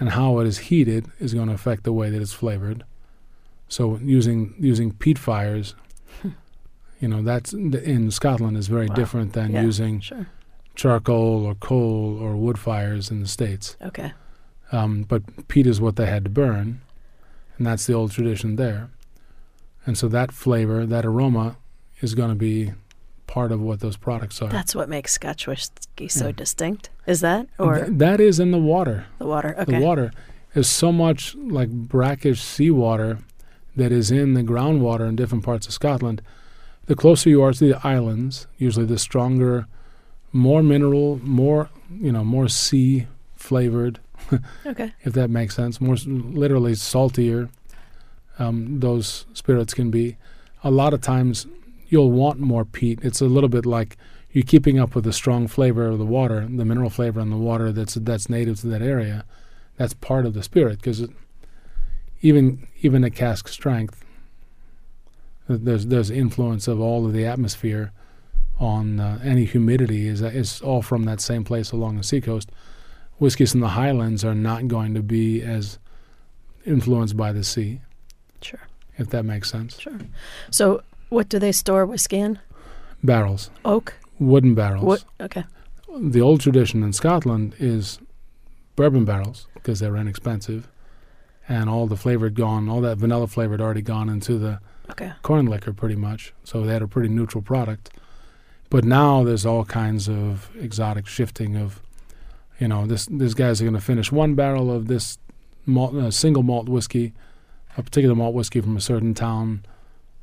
[0.00, 2.84] and how it is heated is going to affect the way that it's flavored.
[3.68, 5.74] So using using peat fires,
[7.00, 8.94] you know, that's in Scotland is very Wow.
[8.94, 10.26] different than Yeah, using Sure.
[10.74, 13.76] charcoal or coal or wood fires in the states.
[13.82, 14.12] Okay.
[14.72, 16.80] Um, but peat is what they had to burn,
[17.56, 18.90] and that's the old tradition there.
[19.86, 21.56] And so that flavor, that aroma,
[22.00, 22.72] is going to be
[23.26, 24.48] part of what those products are.
[24.48, 26.32] That's what makes Scotch whiskey so Yeah.
[26.32, 26.90] distinct.
[27.06, 29.06] Is that or Th- that is in the water.
[29.18, 29.54] the water?
[29.58, 29.78] Okay.
[29.78, 30.12] The water
[30.54, 33.18] is so much like brackish seawater
[33.76, 36.20] that is in the groundwater in different parts of Scotland.
[36.86, 39.66] The closer you are to the islands, usually the stronger,
[40.32, 43.98] more mineral, more you know, more sea flavored,
[44.66, 44.92] Okay.
[45.02, 45.80] if that makes sense.
[45.80, 47.48] More literally saltier.
[48.38, 50.16] Um, those spirits can be.
[50.62, 51.46] A lot of times,
[51.88, 53.00] you'll want more peat.
[53.02, 53.96] It's a little bit like
[54.32, 57.36] you're keeping up with the strong flavor of the water, the mineral flavor in the
[57.36, 59.24] water that's that's native to that area.
[59.76, 61.08] That's part of the spirit because
[62.20, 64.04] even even at cask strength,
[65.46, 67.92] th- there's there's influence of all of the atmosphere
[68.60, 72.50] on uh, any humidity is is all from that same place along the seacoast.
[73.18, 75.78] Whiskeys in the highlands are not going to be as
[76.64, 77.80] influenced by the sea,
[78.40, 78.60] Sure.
[78.96, 79.78] if that makes sense.
[79.78, 79.98] Sure.
[80.50, 82.38] So, what do they store whiskey in?
[83.02, 83.94] Barrels, Oak.
[84.18, 84.84] wooden barrels.
[84.84, 85.04] What?
[85.20, 85.44] Okay.
[86.00, 87.98] the old tradition in Scotland is
[88.76, 90.68] bourbon barrels because they're inexpensive,
[91.48, 94.60] and all the flavor had gone, all that vanilla flavor had already gone into the
[94.90, 95.12] Okay.
[95.22, 96.32] corn liquor pretty much.
[96.44, 97.90] So they had a pretty neutral product.
[98.70, 101.80] But now there's all kinds of exotic shifting of,
[102.58, 105.18] you know, this these guys are going to finish one barrel of this
[105.64, 107.12] malt, uh, single malt whiskey,
[107.76, 109.64] a particular malt whiskey from a certain town,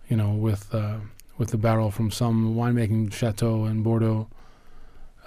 [0.10, 0.98] you know, with uh,
[1.38, 4.28] with the barrel from some winemaking chateau in Bordeaux.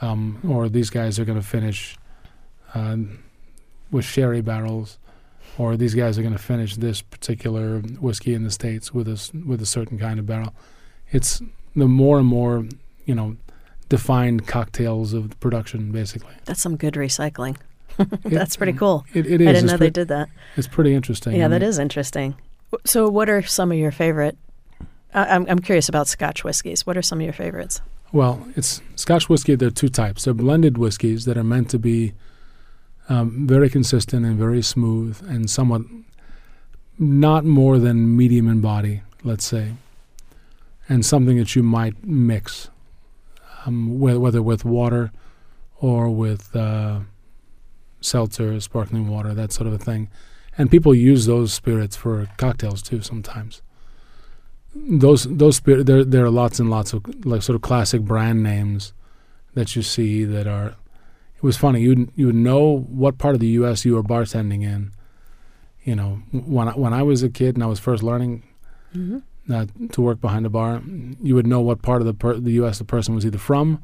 [0.01, 1.97] Um, or these guys are going to finish
[2.73, 2.97] uh,
[3.91, 4.99] with sherry barrels,
[5.57, 9.19] or these guys are going to finish this particular whiskey in the states with a
[9.47, 10.55] with a certain kind of barrel.
[11.11, 11.43] It's
[11.75, 12.67] the more and more,
[13.07, 13.37] you know,
[13.89, 16.35] defined cocktails of production, basically.
[16.45, 17.57] That's some good recycling.
[18.25, 19.05] That's pretty cool.
[19.13, 20.29] It, it I didn't It's, know pre- they did that.
[20.57, 21.35] it's pretty interesting.
[21.35, 22.37] Yeah, I mean, is interesting.
[22.85, 24.37] So, what are some of your favorite?
[25.15, 26.87] I I'm I'm curious about Scotch whiskeys.
[26.87, 27.81] What are some of your favorites?
[28.13, 29.55] Well, it's Scotch whiskey.
[29.57, 30.25] There are two types.
[30.25, 32.13] There are blended whiskeys that are meant to be
[33.09, 35.83] um, very consistent and very smooth and somewhat
[36.99, 39.73] not more than medium in body, let's say,
[40.89, 42.71] and something that you might mix,
[43.69, 45.13] um, whe- whether with water
[45.81, 47.01] or with uh,
[48.01, 50.09] seltzer, sparkling water, that sort of a thing.
[50.57, 53.63] And people use those spirits for cocktails too sometimes
[54.75, 58.43] those those spirit there there are lots and lots of like sort of classic brand
[58.43, 58.93] names
[59.55, 60.69] that you see that are
[61.37, 64.63] it was funny you you would know what part of the US you were bartending
[64.63, 64.93] in
[65.85, 68.43] you know when I, when I was a kid and I was first learning
[68.95, 69.19] Mm-hmm.
[69.51, 70.83] Uh, to work behind a bar
[71.23, 73.83] you would know what part of the per- the US the person was either from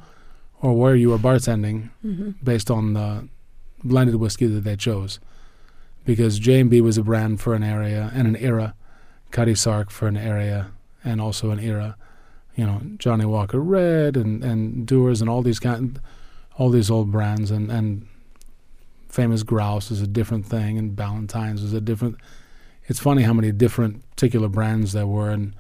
[0.60, 2.30] or where you were bartending Mm-hmm.
[2.42, 3.28] based on the
[3.82, 5.20] blended whiskey that they chose
[6.04, 8.74] because J&B was a brand for an area and an era
[9.30, 10.70] Cutty Sark for an area
[11.02, 11.96] and also an era
[12.56, 15.98] you know Johnnie Walker Red and and Dewar's and all these kind
[16.58, 18.06] all these old brands and and
[19.08, 22.16] famous grouse is a different thing and Ballantines is a different
[22.86, 25.54] it's funny how many different particular brands there were and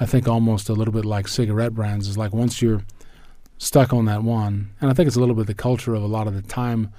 [0.00, 2.84] I think almost a little bit like cigarette brands is like once you're
[3.58, 6.06] stuck on that one and I think it's a little bit the culture of a
[6.06, 6.92] lot of the time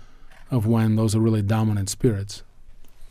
[0.51, 2.43] of when those are really dominant spirits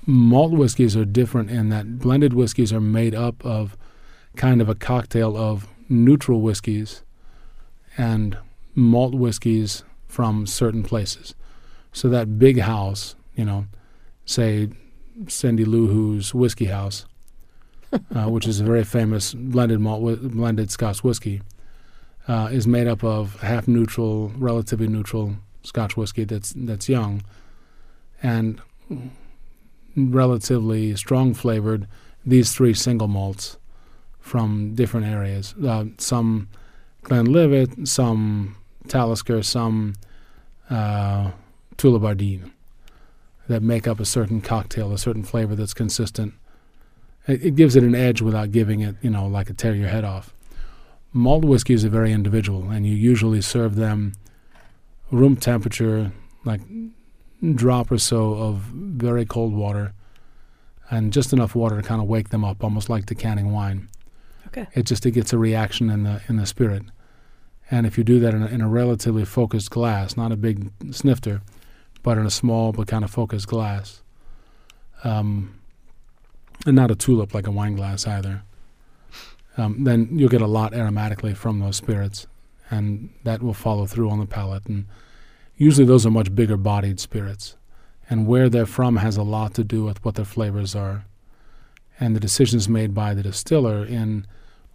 [0.07, 3.77] malt whiskeys are different in that blended whiskeys are made up of
[4.37, 7.03] kind of a cocktail of neutral whiskeys
[7.97, 8.39] and
[8.75, 11.35] malt whiskeys from certain places.
[11.93, 13.67] So that big house, you know,
[14.25, 14.69] say
[15.27, 17.07] Cindy Lou Who's Whiskey House,
[17.93, 21.43] uh, which is a very famous blended malt blended Scotch whiskey,
[22.29, 27.23] uh, is made up of half neutral, relatively neutral Scotch whiskey that's that's young,
[28.23, 28.61] and
[29.97, 31.87] relatively strong flavored.
[32.25, 33.57] These three single malts
[34.21, 35.55] from different areas.
[35.65, 36.49] Uh, some
[37.03, 39.95] Glenlivet, some Talisker, some
[40.69, 41.31] uh,
[41.77, 42.51] Tullibardine
[43.49, 46.35] that make up a certain cocktail, a certain flavor that's consistent.
[47.27, 49.89] It, it gives it an edge without giving it, you know, like a tear your
[49.89, 50.35] head off.
[51.13, 54.13] Malt whiskeys are very individual, and you usually serve them
[55.11, 56.13] room temperature,
[56.45, 56.61] like
[57.55, 59.95] drop or so of very cold water,
[60.91, 63.89] and just enough water to kind of wake them up, almost like decanting wine.
[64.49, 64.67] Okay.
[64.75, 66.83] It just it gets a reaction in the in the spirit,
[67.71, 70.71] and if you do that in a, in a relatively focused glass, not a big
[70.91, 71.41] snifter,
[72.09, 74.03] but in a small but kind of focused glass,
[75.05, 75.61] um,
[76.65, 78.45] and not a tulip like a wine glass either,
[79.59, 82.27] um, then you'll get a lot aromatically from those spirits,
[82.71, 84.65] and that will follow through on the palate.
[84.65, 84.87] And
[85.59, 87.57] usually those are much bigger bodied spirits,
[88.09, 91.05] and where they're from has a lot to do with what their flavors are,
[92.01, 94.27] and the decisions made by the distiller in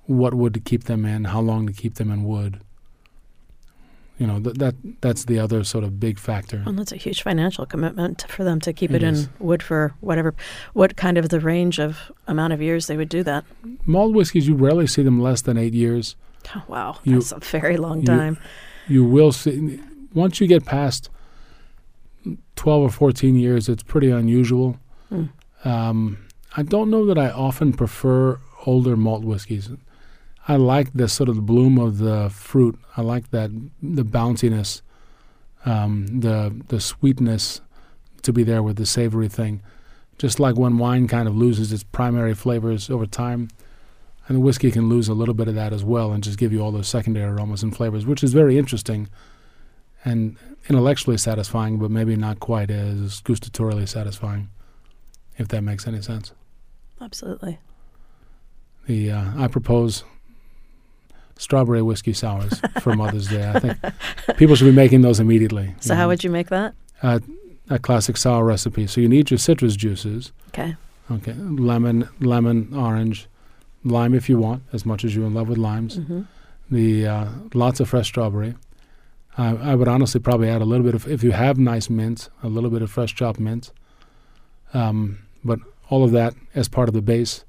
[0.06, 2.62] what wood to keep them in, how long to keep them in wood.
[4.20, 6.62] You know th- that that's the other sort of big factor.
[6.66, 9.94] Well, that's a huge financial commitment for them to keep It it, in wood for
[10.02, 10.36] whatever,
[10.74, 13.44] what kind of the range of amount of years they would do that.
[13.86, 16.16] Malt whiskeys, you rarely see them less than eight years.
[16.56, 18.38] Oh, wow, You- that's a very long you- time.
[18.88, 19.80] You will see
[20.14, 21.10] once you get past
[22.56, 24.78] twelve or fourteen years, it's pretty unusual.
[25.10, 25.24] Hmm.
[25.66, 26.18] Um,
[26.56, 29.70] I don't know that I often prefer older malt whiskeys.
[30.48, 32.78] I like the sort of the bloom of the fruit.
[32.98, 33.50] I like that
[33.82, 34.82] the bounciness,
[35.66, 37.62] um, the the sweetness
[38.24, 39.62] to be there with the savory thing.
[40.18, 43.50] Just like when wine kind of loses its primary flavors over time,
[44.28, 46.52] and the whiskey can lose a little bit of that as well, and just give
[46.52, 49.10] you all those secondary aromas and flavors, which is very interesting
[50.06, 50.38] and
[50.70, 54.50] intellectually satisfying, but maybe not quite as gustatorially satisfying,
[55.38, 56.34] if that makes any sense.
[57.02, 57.60] Absolutely.
[58.86, 60.04] The uh, I propose
[61.38, 63.50] strawberry whiskey sours for Mother's Day.
[63.50, 63.78] I think
[64.38, 65.76] people should be making those immediately.
[65.80, 66.74] So, how would you make that?
[67.02, 67.20] uh,
[67.70, 68.88] a classic sour recipe?
[68.88, 70.32] So you need your citrus juices.
[70.50, 70.76] Okay.
[71.12, 73.28] Okay, lemon, lemon, orange,
[73.84, 75.96] lime if you want, as much as you're in love with limes.
[75.96, 76.22] hmm
[76.72, 78.56] The uh, lots of fresh strawberry.
[79.38, 82.30] I I would honestly probably add a little bit of if you have nice mint,
[82.42, 83.72] a little bit of fresh chopped mint.
[84.74, 87.44] Um, but all of that as part of the base.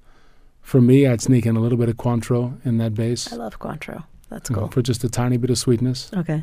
[0.64, 3.58] For me, I'd sneak in a little bit of Cointreau in that base I love
[3.60, 4.02] Cointreau.
[4.30, 4.68] That's cool.
[4.68, 6.10] for just a tiny bit of sweetness.
[6.16, 6.42] Okay.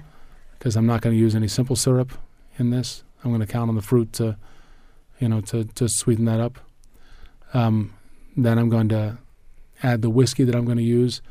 [0.57, 2.11] because I'm not going to use any simple syrup
[2.57, 3.03] in this.
[3.23, 4.37] I'm going to count on the fruit to,
[5.19, 6.59] you know, to to sweeten that up.
[7.53, 7.93] Um,
[8.37, 9.17] then I'm going to
[9.83, 11.21] add the whiskey that I'm going to use.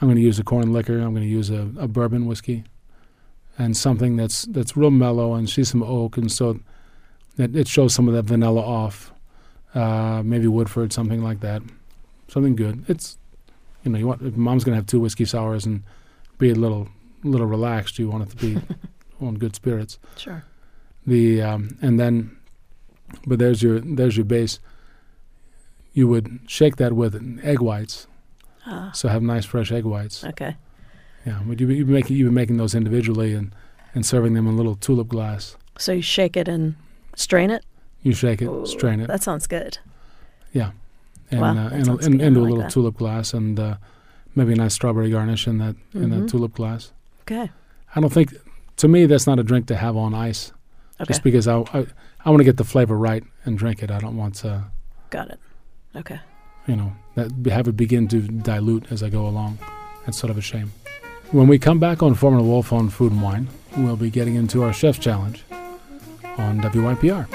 [0.00, 0.98] I'm going to use a corn liquor.
[0.98, 2.64] I'm going to use a, a bourbon whiskey,
[3.58, 6.60] and something that's that's real mellow and see some oak, and so
[7.38, 9.12] it, it shows some of that vanilla off.
[9.74, 11.62] Uh, maybe Woodford, something like that.
[12.32, 12.84] Something good.
[12.88, 13.18] It's,
[13.84, 15.82] you know, you want if mom's going to have two whiskey sours and
[16.38, 16.88] be a little
[17.22, 17.98] little relaxed.
[17.98, 18.60] You want it to be
[19.20, 19.98] on good spirits.
[20.16, 20.42] Sure.
[21.06, 22.36] The um, and then,
[23.26, 24.60] but there's your there's your base.
[25.92, 28.06] You would shake that with egg whites,
[28.64, 30.24] Ah, so have nice fresh egg whites.
[30.24, 30.56] okay.
[31.26, 33.54] Yeah, but you you be making you be making those individually and
[33.94, 35.56] and serving them in a little tulip glass.
[35.78, 36.76] So you shake it and
[37.14, 37.62] strain it.
[38.02, 39.78] You shake it, Ooh, strain it, That sounds good.
[41.32, 42.26] And wow, uh, that in a, sounds in, good.
[42.26, 42.70] Into a like little that.
[42.70, 43.76] tulip glass, and uh,
[44.36, 46.20] maybe a nice strawberry garnish in that in Mhm.
[46.20, 46.92] that tulip glass.
[47.22, 47.50] Okay.
[47.96, 48.34] I don't think,
[48.76, 50.52] to me, that's not a drink to have on ice.
[51.00, 51.08] Okay.
[51.08, 51.86] Just because I I,
[52.24, 53.90] I want to get the flavor right and drink it.
[53.90, 54.64] I don't want to.
[55.10, 55.40] Got it.
[55.96, 56.20] Okay.
[56.66, 59.58] you know, that have it begin to dilute as I go along.
[60.06, 60.72] That's sort of a shame.
[61.32, 64.34] When we come back on Foreman and Wolf on Food and Wine, we'll be getting
[64.36, 65.42] into our Chef's Challenge
[66.38, 67.26] on WYPR.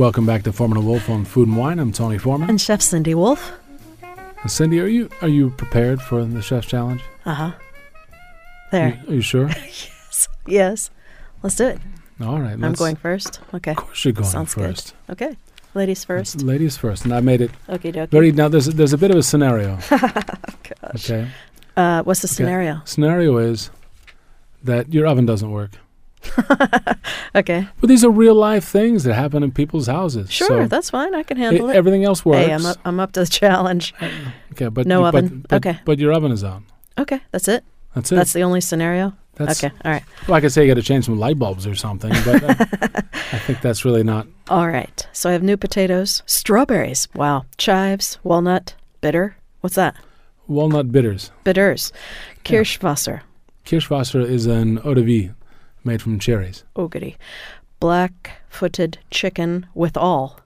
[0.00, 1.78] Welcome back to Foreman and Wolf on Food and Wine.
[1.78, 2.48] I'm Tony Foreman.
[2.48, 3.52] And Chef Cindy Wolf.
[4.46, 7.02] Cindy, are you are you prepared for the Chef's Challenge?
[7.26, 7.52] Uh huh.
[8.72, 8.98] There.
[9.06, 9.48] Are you sure?
[9.48, 10.28] yes.
[10.46, 10.90] Yes.
[11.42, 11.80] Let's do it.
[12.18, 12.52] All right.
[12.52, 13.40] I'm going first.
[13.52, 13.72] Okay.
[13.72, 14.68] Of course, you're going Sounds good.
[14.74, 14.94] first.
[15.10, 15.36] Okay.
[15.74, 16.40] Ladies first.
[16.40, 18.08] Ladies first, and I made it Okay, dokie.
[18.08, 18.32] very.
[18.32, 19.76] Now there's there's a bit of a scenario.
[19.90, 21.10] Gosh.
[21.10, 21.28] Okay.
[21.76, 22.36] Uh, what's the Okay.
[22.36, 22.80] scenario?
[22.86, 23.68] Scenario is
[24.64, 25.72] that your oven doesn't work.
[27.34, 27.66] Okay.
[27.80, 30.30] But these are real life things that happen in people's houses.
[30.32, 31.14] Sure, So that's fine.
[31.14, 31.76] I can handle it.
[31.76, 32.44] everything else works.
[32.46, 33.94] Hey, I'm up, I'm up to the challenge.
[34.52, 35.44] Okay, but No but- oven.
[35.48, 35.78] But, Okay.
[35.84, 36.66] But your oven is on.
[36.98, 37.62] Okay, that's it.
[37.94, 38.16] That's it.
[38.16, 39.14] That's the only scenario.
[39.36, 40.02] That's Okay, all right.
[40.28, 42.10] like I could say, you got to change some light bulbs or something.
[42.24, 42.54] But uh,
[43.32, 44.26] I think that's really not.
[44.48, 45.06] All right.
[45.12, 47.06] So I have new potatoes, strawberries.
[47.14, 47.46] Wow.
[47.58, 49.36] Chives, walnut, bitter.
[49.60, 49.94] What's that?
[50.48, 51.30] Walnut bitters.
[51.44, 51.92] Bitters.
[52.44, 53.20] Kirschwasser.
[53.64, 55.30] Kirschwasser is an eau de vie
[55.84, 56.64] made from cherries.
[56.76, 57.16] Oh, goody.
[57.80, 60.40] Black footed chicken with all.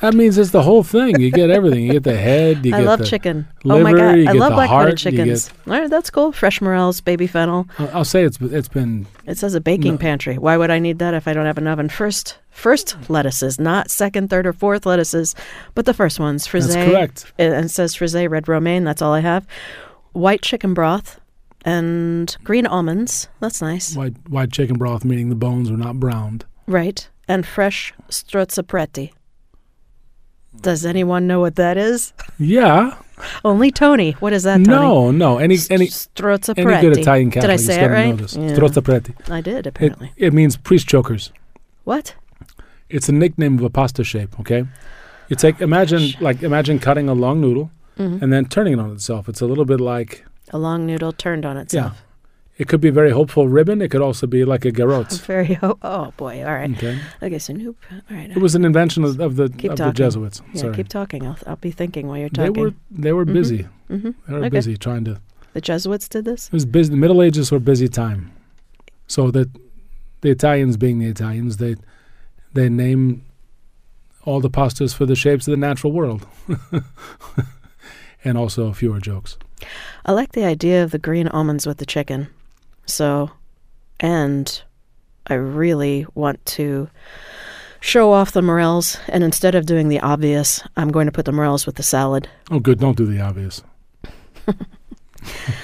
[0.00, 1.18] That means it's the whole thing.
[1.20, 1.82] You get everything.
[1.84, 2.64] You get the head.
[2.64, 3.48] You I get love the, chicken.
[3.64, 5.50] oh my god, I love black heart, footed you chickens.
[5.66, 6.30] All right, that's cool.
[6.30, 7.66] Fresh morels, baby fennel.
[7.80, 9.98] I'll, I'll say it's it's been It says a baking No.
[9.98, 10.38] pantry.
[10.38, 11.88] Why would I need that if I don't have an oven?
[11.88, 15.34] First, first lettuces, not second, third, or fourth lettuces,
[15.74, 16.46] but the first ones.
[16.46, 16.74] Frisee.
[16.74, 17.32] that's correct.
[17.36, 18.84] And it says frisee red romaine.
[18.84, 19.48] That's all I have.
[20.12, 21.18] White chicken broth
[21.64, 23.28] and green almonds.
[23.40, 23.94] That's nice.
[23.96, 26.44] White white chicken broth, meaning the bones are not browned.
[26.66, 27.08] Right.
[27.26, 29.12] And fresh strozzapreti.
[30.60, 32.12] Does anyone know what that is?
[32.38, 32.96] Yeah.
[33.44, 34.12] Only Tony.
[34.12, 34.66] What is that, Tony?
[34.68, 35.38] No, no.
[35.38, 36.72] Any any strozzapreti.
[36.72, 38.18] any good Italian Catholic Did I say it right?
[38.20, 38.56] Yeah.
[38.56, 39.30] Strozzapreti.
[39.30, 40.12] I did apparently.
[40.16, 41.32] it means priest chokers.
[41.84, 42.14] what?
[42.88, 44.38] It's a nickname of a pasta shape.
[44.40, 44.64] Okay.
[45.28, 48.22] You take imagine like imagine cutting a long noodle Mhm.
[48.22, 49.28] and then turning it on itself.
[49.28, 51.92] It's a little bit like A long noodle turned on itself.
[51.94, 52.62] Yeah.
[52.62, 53.80] it could be a very hopeful ribbon.
[53.82, 55.12] It could also be like a garrote.
[55.26, 56.42] Very ho- oh boy.
[56.44, 56.70] All right.
[56.76, 56.98] Okay.
[57.22, 57.76] Okay, so nope.
[57.92, 58.30] All right.
[58.30, 59.92] It was an invention of, of the Keep of talking.
[59.92, 60.42] the Jesuits.
[60.54, 60.74] yeah, Sorry.
[60.76, 61.26] keep talking.
[61.26, 62.52] I'll, I'll be thinking while you're talking.
[62.54, 63.32] they were they were Mhm.
[63.34, 63.62] busy.
[63.88, 64.48] hmm They were Okay.
[64.48, 65.20] busy trying to.
[65.52, 66.46] The Jesuits did this.
[66.48, 66.90] It was busy.
[66.90, 68.30] The Middle Ages were busy time,
[69.06, 69.48] so that
[70.20, 71.76] the Italians, being the Italians, they
[72.54, 73.22] they name
[74.24, 76.26] all the pastas for the shapes of the natural world,
[78.24, 79.38] and also a fewer jokes.
[80.06, 82.28] I like the idea of the green almonds with the chicken.
[82.86, 83.30] So,
[84.00, 84.62] and
[85.26, 86.88] I really want to
[87.80, 88.98] show off the morels.
[89.08, 92.28] And instead of doing the obvious, I'm going to put the morels with the salad.
[92.50, 92.78] Oh, good.
[92.78, 93.62] Don't do the obvious.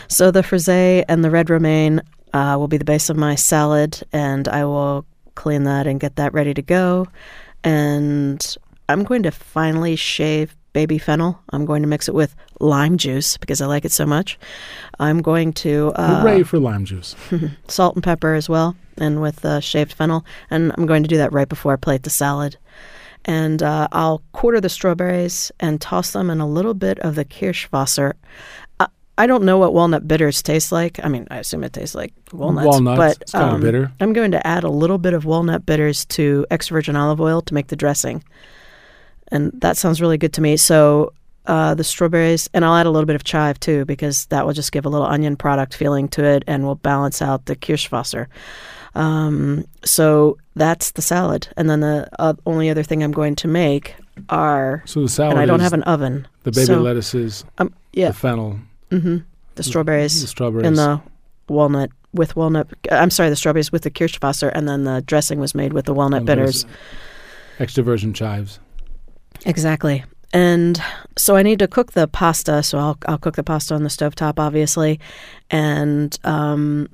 [0.09, 2.01] So the frisee and the red romaine
[2.33, 6.17] uh, will be the base of my salad, and I will clean that and get
[6.17, 7.07] that ready to go.
[7.63, 8.57] And
[8.89, 11.41] I'm going to finally shave baby fennel.
[11.51, 14.39] I'm going to mix it with lime juice because I like it so much.
[15.01, 17.17] I'm going to uh, Hooray for lime juice!
[17.69, 20.27] salt and pepper as well, and with uh, shaved fennel.
[20.51, 22.59] And I'm going to do that right before I plate the salad.
[23.25, 27.25] And uh, I'll quarter the strawberries and toss them in a little bit of the
[27.25, 28.13] Kirschwasser.
[28.81, 31.03] I, I don't know what walnut bitters taste like.
[31.03, 32.67] I mean, I assume it tastes like walnuts.
[32.67, 32.99] Walnuts.
[32.99, 33.93] but it's kind um, of bitter.
[34.01, 37.41] I'm going to add a little bit of walnut bitters to extra virgin olive oil
[37.43, 38.23] to make the dressing.
[39.35, 40.57] And that sounds really good to me.
[40.57, 41.13] So
[41.47, 44.55] uh, the strawberries, and I'll add a little bit of chive too, because that will
[44.55, 48.29] just give a little onion product feeling to it and will balance out the Kirschwasser.
[48.95, 51.49] Um, so that's the salad.
[51.57, 53.97] And then the uh, only other thing I'm going to make
[54.31, 56.27] are, So the salad and I don't have an oven.
[56.45, 58.59] the baby so- lettuces, Um, yeah, the fennel,
[58.91, 59.19] hmm
[59.57, 60.21] the strawberries.
[60.21, 60.67] the strawberries.
[60.67, 61.01] and the
[61.49, 62.69] walnut with walnut.
[62.91, 65.95] I'm sorry, the strawberries with the Kirschwasser, and then the dressing was made with the
[65.95, 66.65] walnut and bitters.
[67.61, 68.59] Extra virgin chives.
[69.45, 70.05] Exactly.
[70.33, 70.83] And
[71.17, 72.63] so I need to cook the pasta.
[72.63, 74.99] So I'll I'll cook the pasta on the stovetop, obviously,
[75.51, 76.89] and um,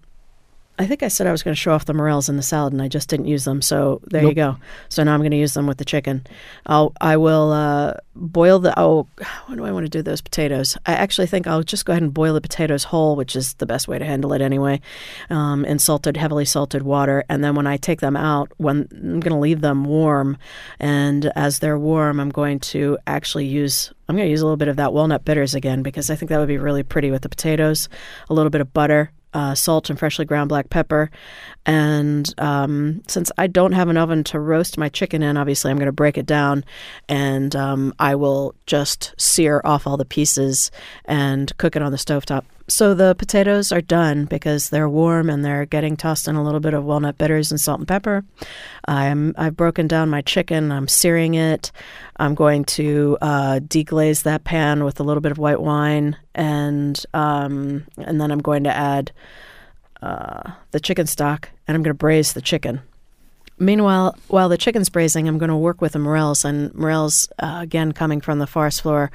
[0.81, 2.73] I think I said I was going to show off the morels in the salad,
[2.73, 3.61] and I just didn't use them.
[3.61, 4.57] So there you go.
[4.89, 6.27] So now I'm going to use them with the chicken.
[6.65, 8.73] I'll I will uh, boil the.
[8.81, 9.07] Oh,
[9.45, 10.01] what do I want to do?
[10.01, 10.79] Those potatoes.
[10.87, 13.67] I actually think I'll just go ahead and boil the potatoes whole, which is the
[13.67, 14.81] best way to handle it anyway,
[15.29, 17.25] um, in salted, heavily salted water.
[17.29, 20.39] And then when I take them out, when I'm going to leave them warm,
[20.79, 23.93] and as they're warm, I'm going to actually use.
[24.09, 26.31] I'm going to use a little bit of that walnut bitters again because I think
[26.31, 27.91] that would be really pretty with the potatoes.
[28.31, 31.11] A little bit of butter, uh, salt and freshly ground black pepper.
[31.67, 35.77] And um, since I don't have an oven to roast my chicken in, obviously I'm
[35.77, 36.65] going to break it down
[37.09, 40.71] and um, I will just sear off all the pieces
[41.05, 42.45] and cook it on the stovetop.
[42.71, 46.61] So the potatoes are done because they're warm and they're getting tossed in a little
[46.61, 48.25] bit of walnut bitters and salt and pepper.
[48.87, 50.71] I'm I've broken down my chicken.
[50.71, 51.73] I'm searing it.
[52.19, 57.05] I'm going to uh, deglaze that pan with a little bit of white wine and
[57.13, 59.11] um, and then I'm going to add
[60.01, 62.83] uh, the chicken stock and I'm going to braise the chicken.
[63.59, 67.59] Meanwhile, while the chicken's braising, I'm going to work with the morels, and morels, uh,
[67.61, 69.11] again coming from the forest floor,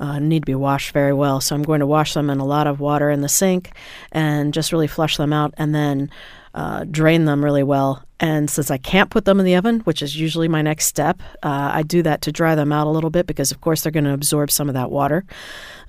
[0.00, 1.40] uh, need to be washed very well.
[1.40, 3.72] So I'm going to wash them in a lot of water in the sink,
[4.12, 6.10] and just really flush them out, and then
[6.54, 8.02] uh, drain them really well.
[8.18, 11.20] And since I can't put them in the oven, which is usually my next step,
[11.42, 13.92] uh, I do that to dry them out a little bit because, of course, they're
[13.92, 15.24] going to absorb some of that water.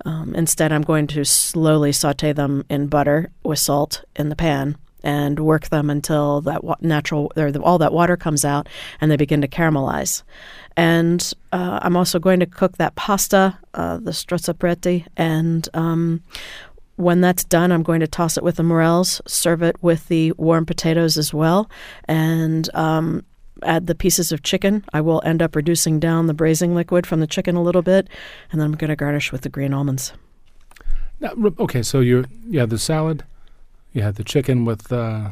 [0.04, 4.78] Um, instead, I'm going to slowly saute them in butter with salt in the pan
[5.04, 8.68] and work them until that natural or the, all that water comes out
[9.00, 10.24] and they begin to caramelize.
[10.76, 16.24] And uh, I'm also going to cook that pasta, uh, the strozzapreti, and um,
[16.98, 20.32] when that's done, I'm going to toss it with the morels, serve it with the
[20.34, 21.70] warm potatoes as well,
[22.06, 23.24] and um,
[23.64, 24.84] add the pieces of chicken.
[24.94, 28.10] I will end up reducing down the braising liquid from the chicken a little bit,
[28.52, 30.12] and then I'm going to garnish with the green almonds.
[31.20, 33.24] Now, okay, so you you had the salad,
[33.94, 35.30] you had the chicken with uh,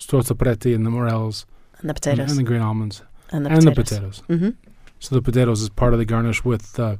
[0.00, 1.46] strozzapreti and the morels
[1.80, 2.30] And the potatoes.
[2.30, 4.20] and the green almonds And the and the potatoes.
[4.26, 4.40] potatoes.
[4.40, 4.68] hmm
[5.00, 6.78] So the potatoes is part of the garnish with.
[6.78, 6.96] Uh,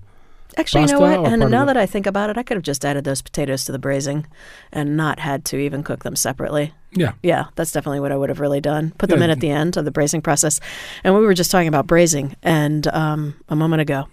[0.56, 1.26] Actually, you know what?
[1.32, 3.64] And now the- that I think about it, I could have just added those potatoes
[3.66, 4.26] to the braising
[4.72, 6.72] and not had to even cook them separately.
[6.92, 8.92] yeah, Yeah, that's definitely what I would have really done.
[8.98, 10.58] Put them in at the end of the braising process.
[11.04, 14.08] And we were just talking about braising and um, a moment ago.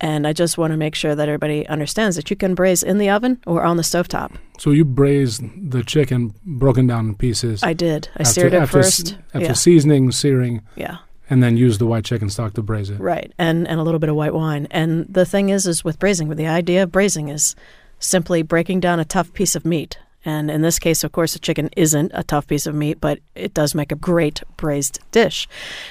[0.00, 2.98] And I just want to make sure that everybody understands that you can braise in
[2.98, 4.32] the oven or on the stovetop.
[4.58, 7.62] so you braised the chicken broken down in pieces.
[7.62, 8.08] I did.
[8.16, 9.16] I after, seared it after, first.
[9.32, 10.98] After yeah, seasoning, searing, yeah,
[11.30, 13.00] and then use the white chicken stock to braise it.
[13.00, 13.32] right.
[13.38, 14.66] And and a little bit of white wine.
[14.70, 17.56] And the thing is, is with braising, with the idea of braising is
[17.98, 19.98] simply breaking down a tough piece of meat.
[20.26, 23.20] And in this case, of course, the chicken isn't a tough piece of meat, but
[23.36, 25.46] it does make a great braised dish.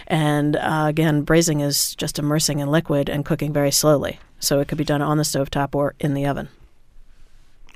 [0.08, 4.20] And uh, again, braising is just immersing in liquid and cooking very slowly.
[4.40, 6.50] So it could be done on the stovetop or in the oven.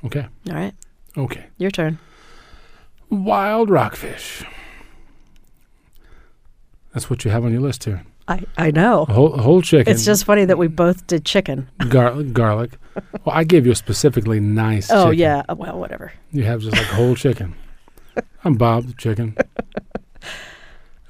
[0.04, 0.74] Okay, All right,
[1.16, 1.46] okay.
[1.56, 1.98] your turn.
[3.08, 4.44] Wild rockfish.
[6.92, 8.04] That's what you have on your list here.
[8.30, 9.04] I, I know.
[9.06, 9.92] Whole, whole chicken.
[9.92, 11.68] It's just funny that we both did chicken.
[11.88, 12.70] gar- garlic.
[13.24, 14.88] Well, I gave you a specifically nice.
[14.90, 15.18] Oh, chicken.
[15.18, 15.42] yeah.
[15.48, 16.12] Uh, Well, whatever.
[16.30, 17.54] You have just like whole chicken.
[18.44, 19.36] I'm Bob the chicken.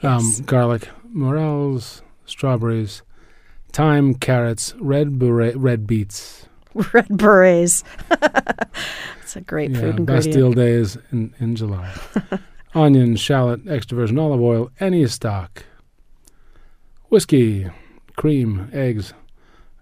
[0.03, 0.41] Um, Yes.
[0.41, 3.03] garlic, morels, strawberries,
[3.71, 6.47] thyme, carrots, red beret, red beets.
[6.95, 7.85] Red berets.
[9.23, 10.07] it's a great yeah, food ingredient.
[10.07, 11.93] Bastille days in, in July.
[12.75, 15.65] Onion, shallot, extra virgin olive oil, any stock.
[17.11, 17.67] Whiskey,
[18.17, 19.13] cream, eggs,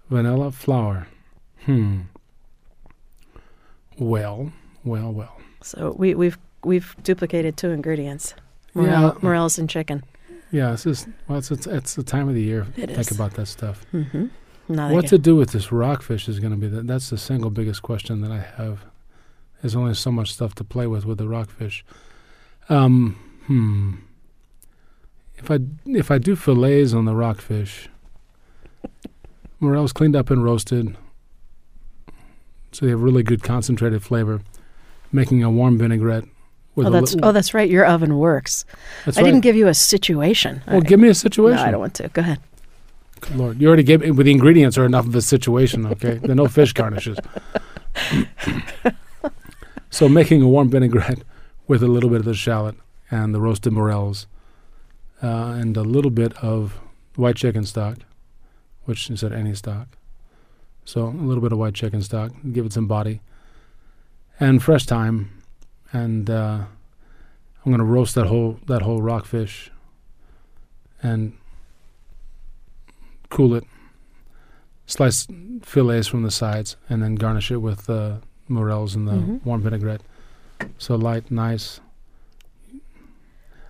[0.08, 1.06] vanilla, flour.
[1.66, 2.00] Hmm.
[3.98, 4.52] Well,
[4.82, 5.36] well, well.
[5.62, 8.34] So we, we've we've duplicated two ingredients:
[8.74, 9.12] Yeah.
[9.20, 10.04] morels and chicken.
[10.50, 12.66] Yeah, it's just well, it's it's, it's the time of the year.
[12.76, 13.10] It Think is.
[13.10, 13.84] about that stuff.
[13.92, 14.28] Mm-hmm.
[14.68, 17.50] What they to do with this rockfish is going to be the, that's the single
[17.50, 18.84] biggest question that I have.
[19.60, 21.84] There's only so much stuff to play with with the rockfish.
[22.70, 23.94] Um, hmm.
[25.38, 27.88] If I if I do fillets on the rockfish,
[29.60, 30.96] morels cleaned up and roasted,
[32.72, 34.42] so they have really good concentrated flavor.
[35.10, 36.24] Making a warm vinaigrette
[36.74, 37.28] with oh, a that's little.
[37.30, 37.70] oh, that's right.
[37.70, 38.64] Your oven works.
[39.04, 39.26] that's I right.
[39.26, 40.62] didn't give you a situation.
[40.66, 41.56] Well, I- give me a situation.
[41.56, 42.08] No, I don't want to.
[42.08, 42.40] Go ahead.
[43.20, 44.10] Good Lord, you already gave me.
[44.10, 45.86] The ingredients are enough of a situation.
[45.86, 47.18] Okay, there are no fish garnishes.
[49.90, 51.20] so making a warm vinaigrette
[51.66, 52.76] with a little bit of the shallot
[53.10, 54.26] and the roasted morels,
[55.22, 56.78] uh, and a little bit of
[57.16, 57.98] white chicken stock,
[58.84, 59.88] which is at any stock.
[60.84, 63.20] So a little bit of white chicken stock, give it some body,
[64.40, 65.30] and fresh thyme,
[65.92, 66.64] and uh,
[67.64, 69.70] I'm going to roast that whole that whole rockfish,
[71.02, 71.32] and
[73.30, 73.64] cool it,
[74.86, 75.26] slice
[75.62, 78.16] fillets from the sides, and then garnish it with uh,
[78.48, 79.44] morels and the Mhm.
[79.44, 80.02] warm vinaigrette.
[80.78, 81.80] So light, nice.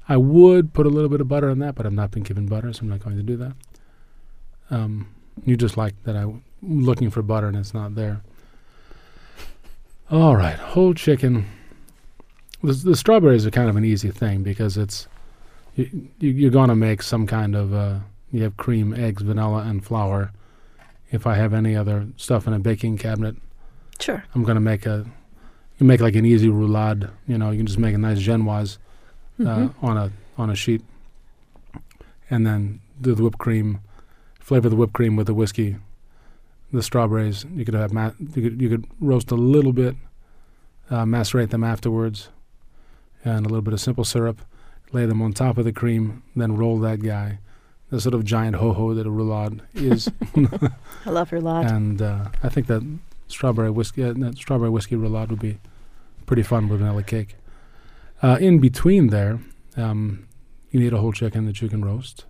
[0.09, 2.47] I would put a little bit of butter on that, but I've not been given
[2.47, 3.53] butter, so I'm not going to do that.
[4.71, 5.09] Um,
[5.45, 8.23] you just like that I'm looking for butter and it's not there.
[10.11, 11.47] All right, whole chicken.
[12.63, 15.07] The, the strawberries are kind of an easy thing because it's
[15.77, 17.99] you, you, you're going to make some kind of uh,
[18.33, 20.33] you have cream, eggs, vanilla, and flour.
[21.11, 23.37] If I have any other stuff in a baking cabinet,
[24.01, 24.23] Sure.
[24.35, 25.05] I'm going to make a
[25.79, 27.11] you make like an easy roulade.
[27.27, 28.79] You know, you can just make a nice genoise
[29.41, 29.75] uh, Mhm.
[29.83, 30.83] on a on a sheet,
[32.31, 33.81] and then do the whipped cream,
[34.41, 35.77] flavor the whipped cream with the whiskey,
[36.73, 37.45] the strawberries.
[37.55, 39.97] You could have ma- you could you could roast a little bit,
[40.91, 42.29] uh, macerate them afterwards,
[43.25, 44.41] and a little bit of simple syrup.
[44.93, 47.39] Lay them on top of the cream, then roll that guy.
[47.91, 50.11] The sort of giant ho ho that a roulade is,
[51.07, 51.67] I love lot.
[51.71, 52.83] and uh, I think that
[53.29, 55.59] strawberry whiskey, uh, that strawberry whiskey roulade would be
[56.27, 57.37] pretty fun with vanilla cake.
[58.23, 59.41] Uh, in between there,
[59.77, 60.27] um,
[60.71, 62.25] you need a whole chicken that you can roast.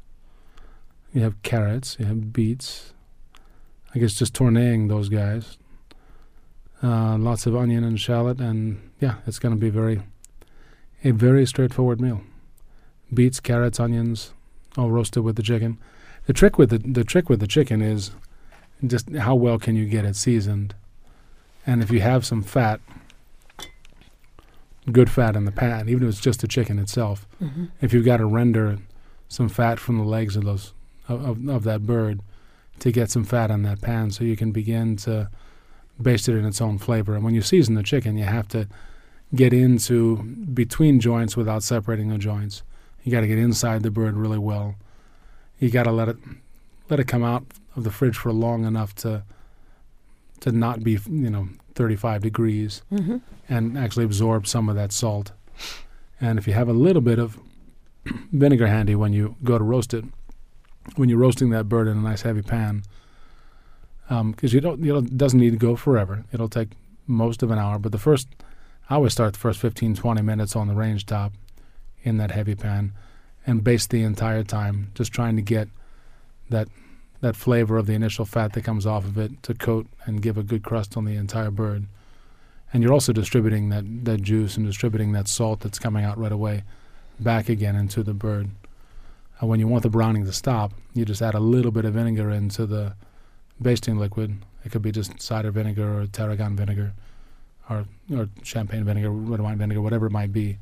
[1.14, 2.92] You have carrots, you have beets.
[3.94, 5.56] I guess just tourneing those guys.
[6.82, 10.02] Uh, lots of onion and shallot, and yeah, it's going to be very,
[11.02, 12.20] a very straightforward meal.
[13.12, 14.32] Beets, carrots, onions,
[14.76, 15.78] all roasted with the chicken.
[16.26, 18.10] The trick with the the trick with the chicken is
[18.86, 20.74] just how well can you get it seasoned,
[21.66, 22.80] and if you have some fat,
[24.92, 28.04] good fat in the pan, even if it's just the chicken itself, hmm if you've
[28.04, 28.78] got to render
[29.28, 30.72] some fat from the legs of those
[31.08, 32.20] of, of, of that bird
[32.80, 35.28] to get some fat on that pan so you can begin to
[36.00, 37.14] baste it in its own flavor.
[37.14, 38.68] And when you season the chicken, you have to
[39.34, 42.62] get into between joints without separating the joints.
[43.02, 44.76] You got to get inside the bird really well.
[45.58, 46.16] You got to let it
[46.88, 47.44] let it come out
[47.76, 49.22] of the fridge for long enough to
[50.40, 51.48] to not be you know
[51.78, 53.18] 35 degrees Mm-hmm.
[53.48, 55.32] and actually absorb some of that salt.
[56.20, 57.38] And if you have a little bit of
[58.32, 60.04] vinegar handy when you go to roast it,
[60.96, 62.82] when you're roasting that bird in a nice heavy pan,
[64.08, 66.24] because you don't, you know, it doesn't need to go forever.
[66.32, 66.70] It'll take
[67.06, 68.26] most of an hour, but the first,
[68.90, 71.32] I always start the first 15, 20 minutes on the range top
[72.02, 72.92] in that heavy pan
[73.46, 75.68] and baste the entire time, just trying to get
[76.50, 76.68] that
[77.20, 80.38] that flavor of the initial fat that comes off of it to coat and give
[80.38, 81.86] a good crust on the entire bird.
[82.72, 86.32] And you're also distributing that, that juice and distributing that salt that's coming out right
[86.32, 86.64] away
[87.18, 88.50] back again into the bird.
[89.40, 91.94] And when you want the browning to stop, you just add a little bit of
[91.94, 92.94] vinegar into the
[93.60, 94.38] basting liquid.
[94.64, 96.92] It could be just cider vinegar or tarragon vinegar
[97.70, 100.58] or, or champagne vinegar, red wine vinegar, whatever it might be.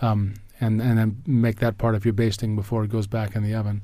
[0.00, 3.42] Um, and, and then make that part of your basting before it goes back in
[3.42, 3.82] the oven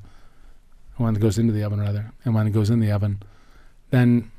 [1.01, 3.21] when it goes into the oven rather, and when it goes in the oven,
[3.89, 4.31] then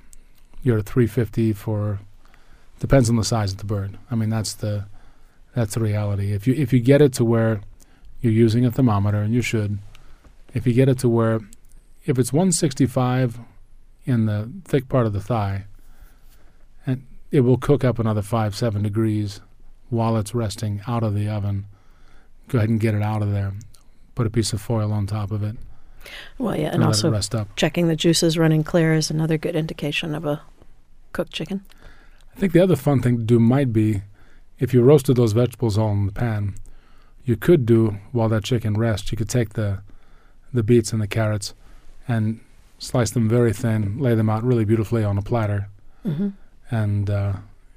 [0.62, 2.00] you're at 350 for
[2.80, 3.98] depends on the size of the bird.
[4.10, 4.86] I mean that's the
[5.54, 6.32] that's the reality.
[6.32, 7.60] If you if you get it to where
[8.20, 9.78] you're using a thermometer and you should,
[10.54, 11.40] if you get it to where
[12.04, 13.38] if it's 165
[14.04, 15.66] in the thick part of the thigh,
[16.86, 19.40] and it will cook up another five seven degrees
[19.90, 21.66] while it's resting out of the oven.
[22.48, 23.52] Go ahead and get it out of there.
[24.14, 25.56] Put a piece of foil on top of it
[26.38, 27.54] Well, yeah, and also rest up.
[27.56, 30.42] checking the juices running clear is another good indication of a
[31.12, 31.64] cooked chicken.
[32.34, 34.02] I think the other fun thing to do might be
[34.58, 36.54] if you roasted those vegetables all in the pan,
[37.24, 39.80] you could do while that chicken rests, you could take the
[40.52, 41.54] the beets and the carrots
[42.08, 42.40] and
[42.78, 45.68] slice them very thin, lay them out really beautifully on a platter,
[46.04, 46.28] Mm-hmm.
[46.70, 47.34] and uh,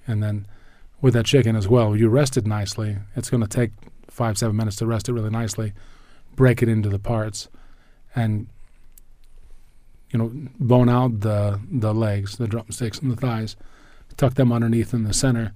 [0.07, 0.47] and then
[1.01, 2.97] with that chicken as well, you rest it nicely.
[3.15, 3.71] It's going to take
[4.09, 5.73] five seven minutes to rest it really nicely.
[6.35, 7.47] Break it into the parts,
[8.15, 8.47] and
[10.11, 13.55] you know bone out the the legs, the drumsticks, and the thighs.
[14.17, 15.53] Tuck them underneath in the center,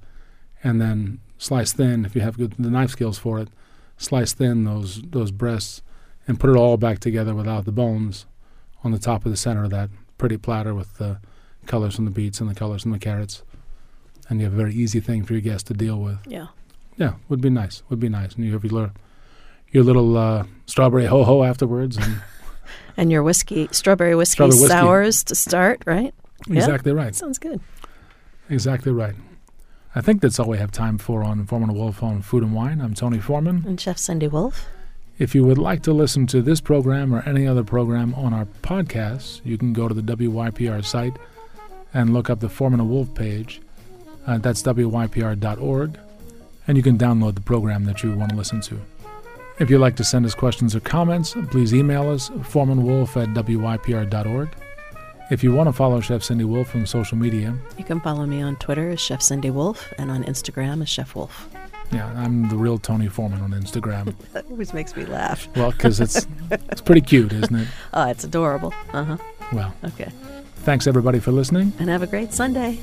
[0.64, 3.48] and then slice thin if you have good the knife skills for it.
[3.98, 5.82] Slice thin those those breasts,
[6.28, 8.26] and put it all back together without the bones
[8.84, 9.90] on the top of the center of that
[10.20, 11.20] pretty platter with the
[11.66, 13.42] colors from the beets and the colors from the carrots.
[14.30, 16.20] And you have a very easy thing for your guests to deal with.
[16.28, 16.48] Yeah.
[16.98, 17.82] Yeah, would be nice.
[17.90, 18.36] Would be nice.
[18.36, 18.92] And you have your little,
[19.72, 22.22] your little uh, strawberry ho ho afterwards, and
[22.98, 24.68] And your whiskey, strawberry whiskey Strawberry whiskey.
[24.68, 26.14] sours to start, right?
[26.48, 26.56] Yeah.
[26.58, 27.16] exactly right.
[27.16, 27.60] Sounds good.
[28.50, 29.16] Exactly right.
[29.96, 32.80] I think that's all we have time for on Foreman Wolf on Food and Wine.
[32.82, 33.64] I'm Tony Foreman.
[33.68, 34.66] And Chef Cindy Wolf.
[35.18, 38.46] If you would like to listen to this program or any other program on our
[38.46, 41.18] podcast, you can go to the WYPR site
[41.94, 43.62] and look up the Foreman and Wolf page.
[44.26, 46.00] Uh, that's WYPR.org.
[46.68, 48.80] And you can download the program that you want to listen to.
[49.60, 54.50] If you'd like to send us questions or comments, please email us foremanwolf at WYPR.org.
[55.32, 58.42] If you want to follow Chef Cindy Wolf on social media, You can follow me
[58.42, 61.50] on Twitter as Chef Cindy Wolf and on Instagram as Chef Wolf.
[61.92, 64.16] yeah, I'm the real Tony Foreman on Instagram.
[64.34, 65.48] That always makes me laugh.
[65.56, 67.68] Well, because it's it's pretty cute, isn't it?
[67.94, 68.74] Oh, it's adorable.
[68.94, 69.18] Uh huh.
[69.52, 70.10] Well, Okay.
[70.64, 71.74] thanks everybody for listening.
[71.80, 72.80] And have a great Sunday.